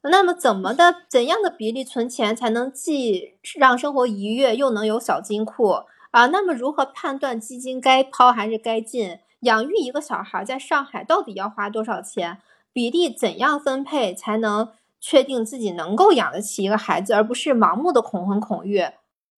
[0.04, 6.28] 那么怎么的怎样的比例存钱才能既让生活愉悦又能有小金库啊？
[6.28, 9.20] 那么如何判断基金该抛还是该进？
[9.42, 12.38] 养育一个小孩在上海到底要花多少钱？
[12.72, 14.70] 比例怎样分配才能
[15.06, 18.86] 确定自己能够养得起一个孩子，而不是盲目的恐婚恐育？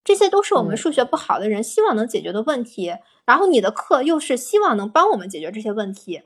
[0.03, 2.93] 这些都是我们数学不好的人希望能解决的问题。
[3.25, 6.21] 然后你的课又是希望能帮我们解决这些问题，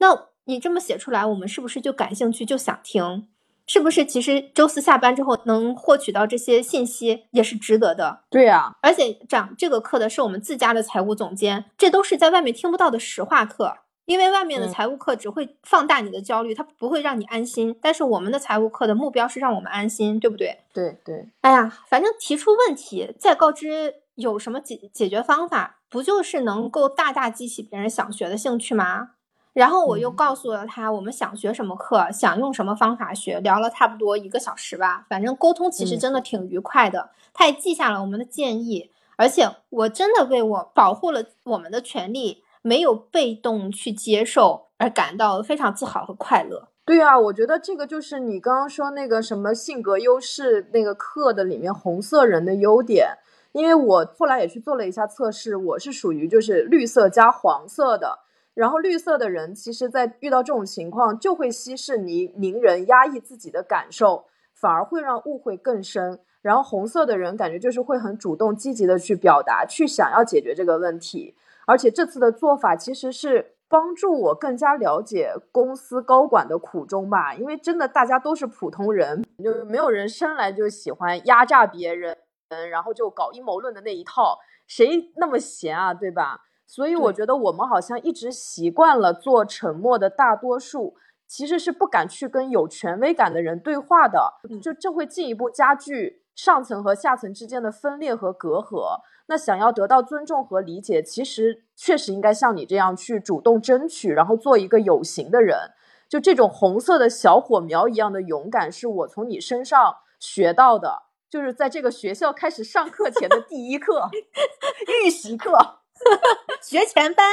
[0.00, 3.26] 那你这么写出来，我们是不是就感兴趣就想听？
[3.66, 8.20] 是不是其实周四下班之后能获取到这些信息也是值得的？
[8.28, 13.78] 对呀，而且讲这个课的是我们自家的财务总监，这都是在外面听不到的实话课。
[14.06, 17.74] 因为外面的财务课只会放大你的焦虑，它不会让你安心。
[17.80, 20.58] 但是我们的财务课的目标是让我们安心，对不对？
[20.72, 21.28] 对对。
[21.40, 29.10] 哎呀，反正提出问题再告知有什么解解决方法，不就是能够大大激起别人想学的兴趣吗？
[29.54, 35.06] 然后我又告诉了他，我们想学什么课，想用什么方法学，聊了差不多一个小时吧。
[35.08, 37.10] 反正沟通其实真的挺愉快的。
[37.32, 46.68] 他也记下了我们的建议，而且我真的为我保护了我们的权利，没有被动去接受而感到非常自豪和快乐。
[46.86, 53.18] 对啊，我觉得这个就是你刚刚说那个什么性格优势那个课的里面红色人的优点，
[53.52, 58.20] 因为我后来也去做了一下测试，我是属于就是绿色加黄色的。
[58.54, 66.20] 然后绿色的人，其实，在遇到这种情况，就会息事宁宁人，压抑自己的感受，反而会让误会更深。
[66.40, 71.34] 然后红色的人，感觉就是会很主动、积极的去表达，去想要解决这个问题。
[71.66, 77.34] 而且这次的做法，其实是帮助我更加了解公司高管的苦衷吧。
[77.34, 82.16] 因为真的，大家都是普通人，就没有人生来就喜欢压榨别人，
[82.50, 86.42] 嗯，然后就搞阴谋论的那一套，谁那么闲啊，对吧？
[86.66, 90.96] 所以我觉得我们好像一直习惯了做沉默的大多数，
[91.26, 99.00] 其实是不敢去跟有权威感的人对话的，就这会进一步加剧上层和下层之间的分裂和隔阂。
[99.26, 105.72] 那想要得到尊重和理解，其实确实应该像你这样去主动争取，然后做一个有形的人。
[106.08, 114.10] 就这种红色的小火苗一样的勇敢，是我从你身上学到的，就是在这个学校开始上课前的第一课，
[115.04, 115.80] 预习课。
[116.60, 117.26] 学前班，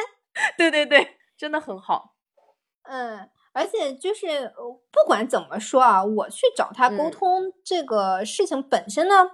[0.57, 2.15] 对对对，真的很好。
[2.83, 4.53] 嗯，而且就是
[4.91, 9.31] 不管怎么说啊，我去找他沟通这个事情本身呢，嗯，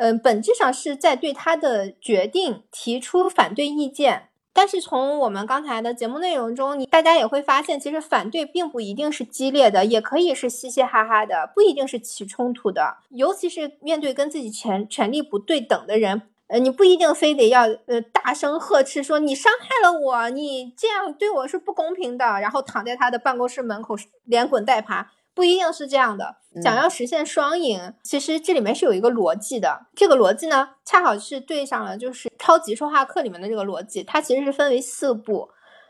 [0.00, 4.28] 嗯本质上是在对他的决定提出反对意见。
[4.52, 12.96] 但是从我们刚才的节目内容中，你大家也会发现，其实反对并不一定是激烈的，也可以是嘻嘻哈哈的，不一定是起冲突的。
[13.10, 16.22] 尤其是面对跟自己权权力不对等的人。
[16.48, 23.94] 呃，你不一定非得要呃大声呵斥说你伤害了我，你这样对我是不公平的，然后躺在他的办公室门口
[24.24, 26.36] 连滚带爬，不一定是这样的。
[26.62, 29.86] 想要实现双赢，其实这里面是有一个逻辑的。
[29.94, 35.48] 这个逻辑呢，恰好是对上了就是超级说话课里面的这个逻辑，它其实是分为四步。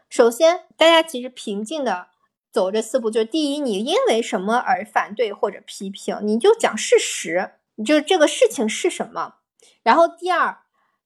[0.09, 2.07] 首先，大家其实平静的
[2.53, 9.35] 走这四步，就是第一，你因为什么而反对或者批评，你就讲事实，你就这个事情是什么。
[9.83, 10.59] 然后第二，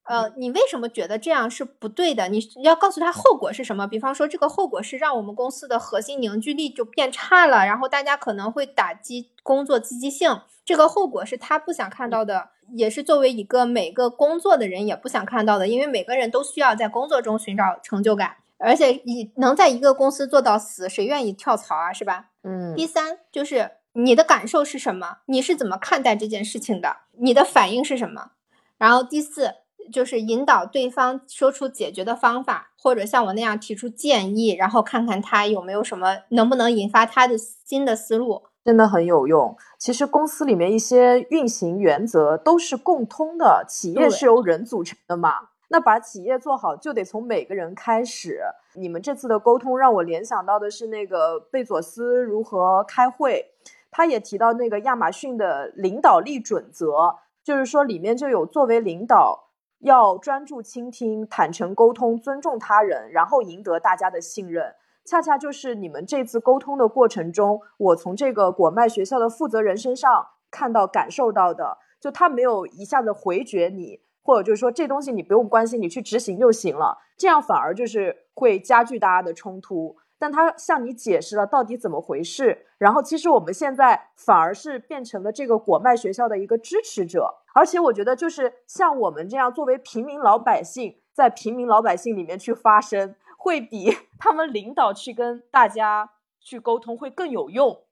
[0.04, 2.28] 呃，你为什么觉得这样是不对的？
[2.28, 3.86] 你要告诉他后果是什么？
[3.86, 10.40] 比方说，这个后果是让我们公司的核心凝聚力就变差了，然后大家可能会打击工作积极性。
[10.64, 21.92] 这个后果是他不想看到的，也是作为一个每个工作的人也不想看到的，因为每个人都需要在工作中寻找成就感，而且你能在一个公司做到死，谁愿意跳槽啊？
[21.92, 22.26] 是吧？
[22.42, 22.74] 嗯。
[22.74, 25.18] 第三就是你的感受是什么？
[25.26, 26.96] 你是怎么看待这件事情的？
[27.18, 28.32] 你的反应是什么？
[28.76, 29.54] 然后第四
[29.92, 39.56] 就是引导对方说出解决的方法，或者像我那样提出建议，然后看看他有没有什么能不能引发他的新的思路，真的很有用。
[39.78, 45.34] 其实公司里面一些运行原则都是共通的，企业是由人组成的嘛，
[45.68, 48.40] 那把企业做好就得从每个人开始。
[48.74, 53.52] 你们这次的沟通让我联想到的是那个贝佐斯如何开会，
[53.90, 57.16] 他也提到那个亚马逊的领导力准则。
[57.44, 59.43] 就是说，里面就有作为领导
[59.84, 64.74] 要专注倾听、坦诚沟通、尊重他人，然后赢得大家的信任。
[65.04, 76.96] 恰恰就是你们这次沟通的过程中，我从这个果麦学校的负责人身上看到、感受到的，就他没有一下子回绝你，或者就是说这东西你不用关心，你去执行就行了。
[77.18, 79.98] 这样反而就是会加剧大家的冲突。
[80.24, 97.82] 但他向你解释了到底怎么回事，然后其实我们现在反而是变成了这个果麦学校的一个支持者，而且我觉得就是像我们这样作为平民老百姓，在平民老百姓里面去发声，会比 他们领导去跟大家去沟通会更有用，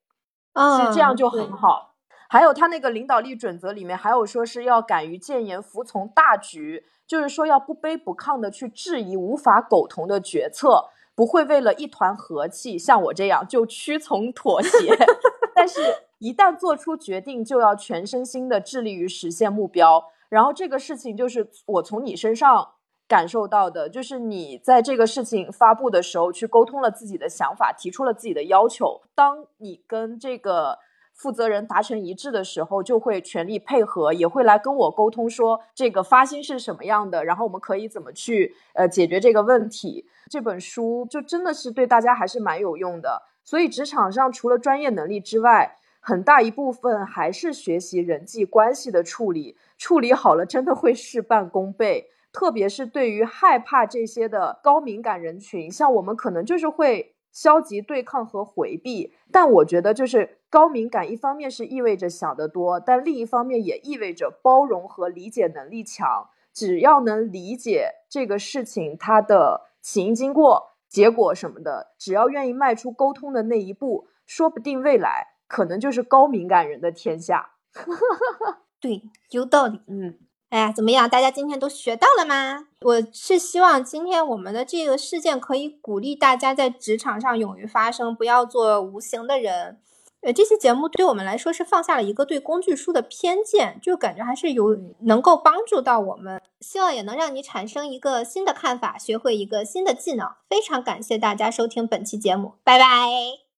[0.54, 1.96] 其实这样就很好。
[2.30, 10.88] 还有他那个领导力准则里面还有说是要敢于谏言，服从大局，就是说要不卑不亢的去质疑无法苟同的决策。
[11.14, 14.70] 不会为了一团和气，像我这样就屈从妥协，
[15.54, 15.80] 但是，
[16.18, 20.04] 一旦做出决定，就要全身心的致力于实现目标。
[20.28, 22.72] 然后，这个事情就是我从你身上
[23.06, 29.02] 感受到的，就是你在这个事情发布的时候，去沟通了自己的想法，提出了自己的要求。
[29.14, 30.78] 当你跟这个。
[31.14, 40.06] 负责人达成一致的时候，就会全力配合，也会来跟我沟通说这个发心是什么样的，然后我们可以怎么去呃解决这个问题。
[40.32, 43.22] 这本书就真的是对大家还是蛮有用的。
[43.44, 52.08] 所以职场上除了专业能力之外，很大一部分还是学习人际关系的处理，处理好了真的会事半功倍。
[52.32, 57.14] 特别是对于害怕这些的高敏感人群，像我们可能就是会。
[57.32, 66.28] 消极对抗和回避，但我觉得就是高敏感，一方面是意味着想得多，但另一方面也意味着包容和理解能力强。
[66.52, 77.56] 只要能理解这个事情它的起因、经过、结果什么的，只要愿意迈出沟通的那一步，说不定未来可能就是高敏感人的天下。
[78.80, 79.80] 对，有道理。
[79.88, 80.18] 嗯。
[80.50, 81.08] 哎呀，怎么样？
[81.08, 82.68] 大家今天都学到了吗？
[82.82, 89.80] 我是希望今天我们的这个事件可以鼓励大家在职场上勇于发声，不要做无形的人。
[90.22, 100.28] 呃，这期节目对我们来说是放下了一个对工具书的偏见，就感觉还是有能够帮助到我们，希望也能让你产生一个新的看法，学会一个新的技能。
[100.48, 102.86] 非常感谢大家收听本期节目，拜拜，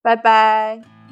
[0.03, 1.04] 拜拜。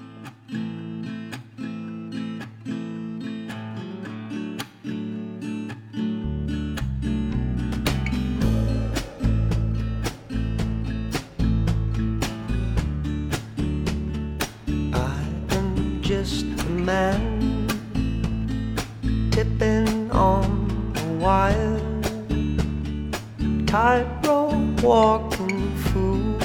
[16.84, 17.68] Man
[19.30, 20.44] tipping on
[20.96, 21.80] a wire,
[23.66, 26.38] tightrope walking fool,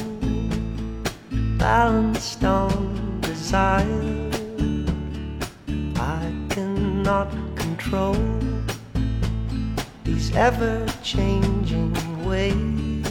[1.58, 4.30] balanced on desire.
[5.96, 8.16] I cannot control
[10.04, 11.94] these ever changing
[12.26, 13.06] ways.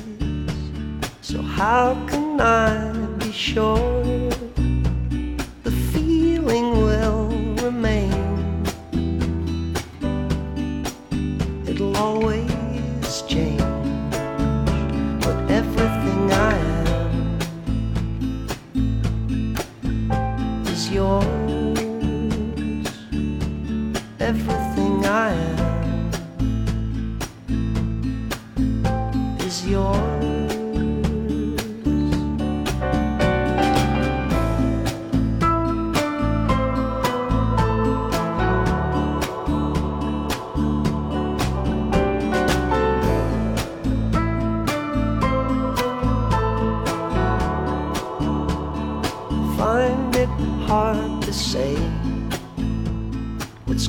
[1.23, 4.05] So, how can I be sure?
[5.65, 6.86] The feeling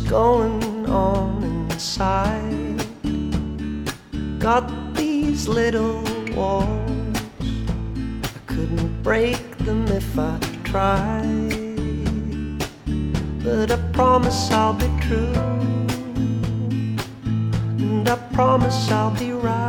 [0.07, 2.85] going on inside.
[4.39, 6.01] Got these little
[6.33, 11.77] walls, I couldn't break them if I tried.
[13.43, 15.33] But I promise I'll be true,
[17.77, 19.66] and I promise I'll be right.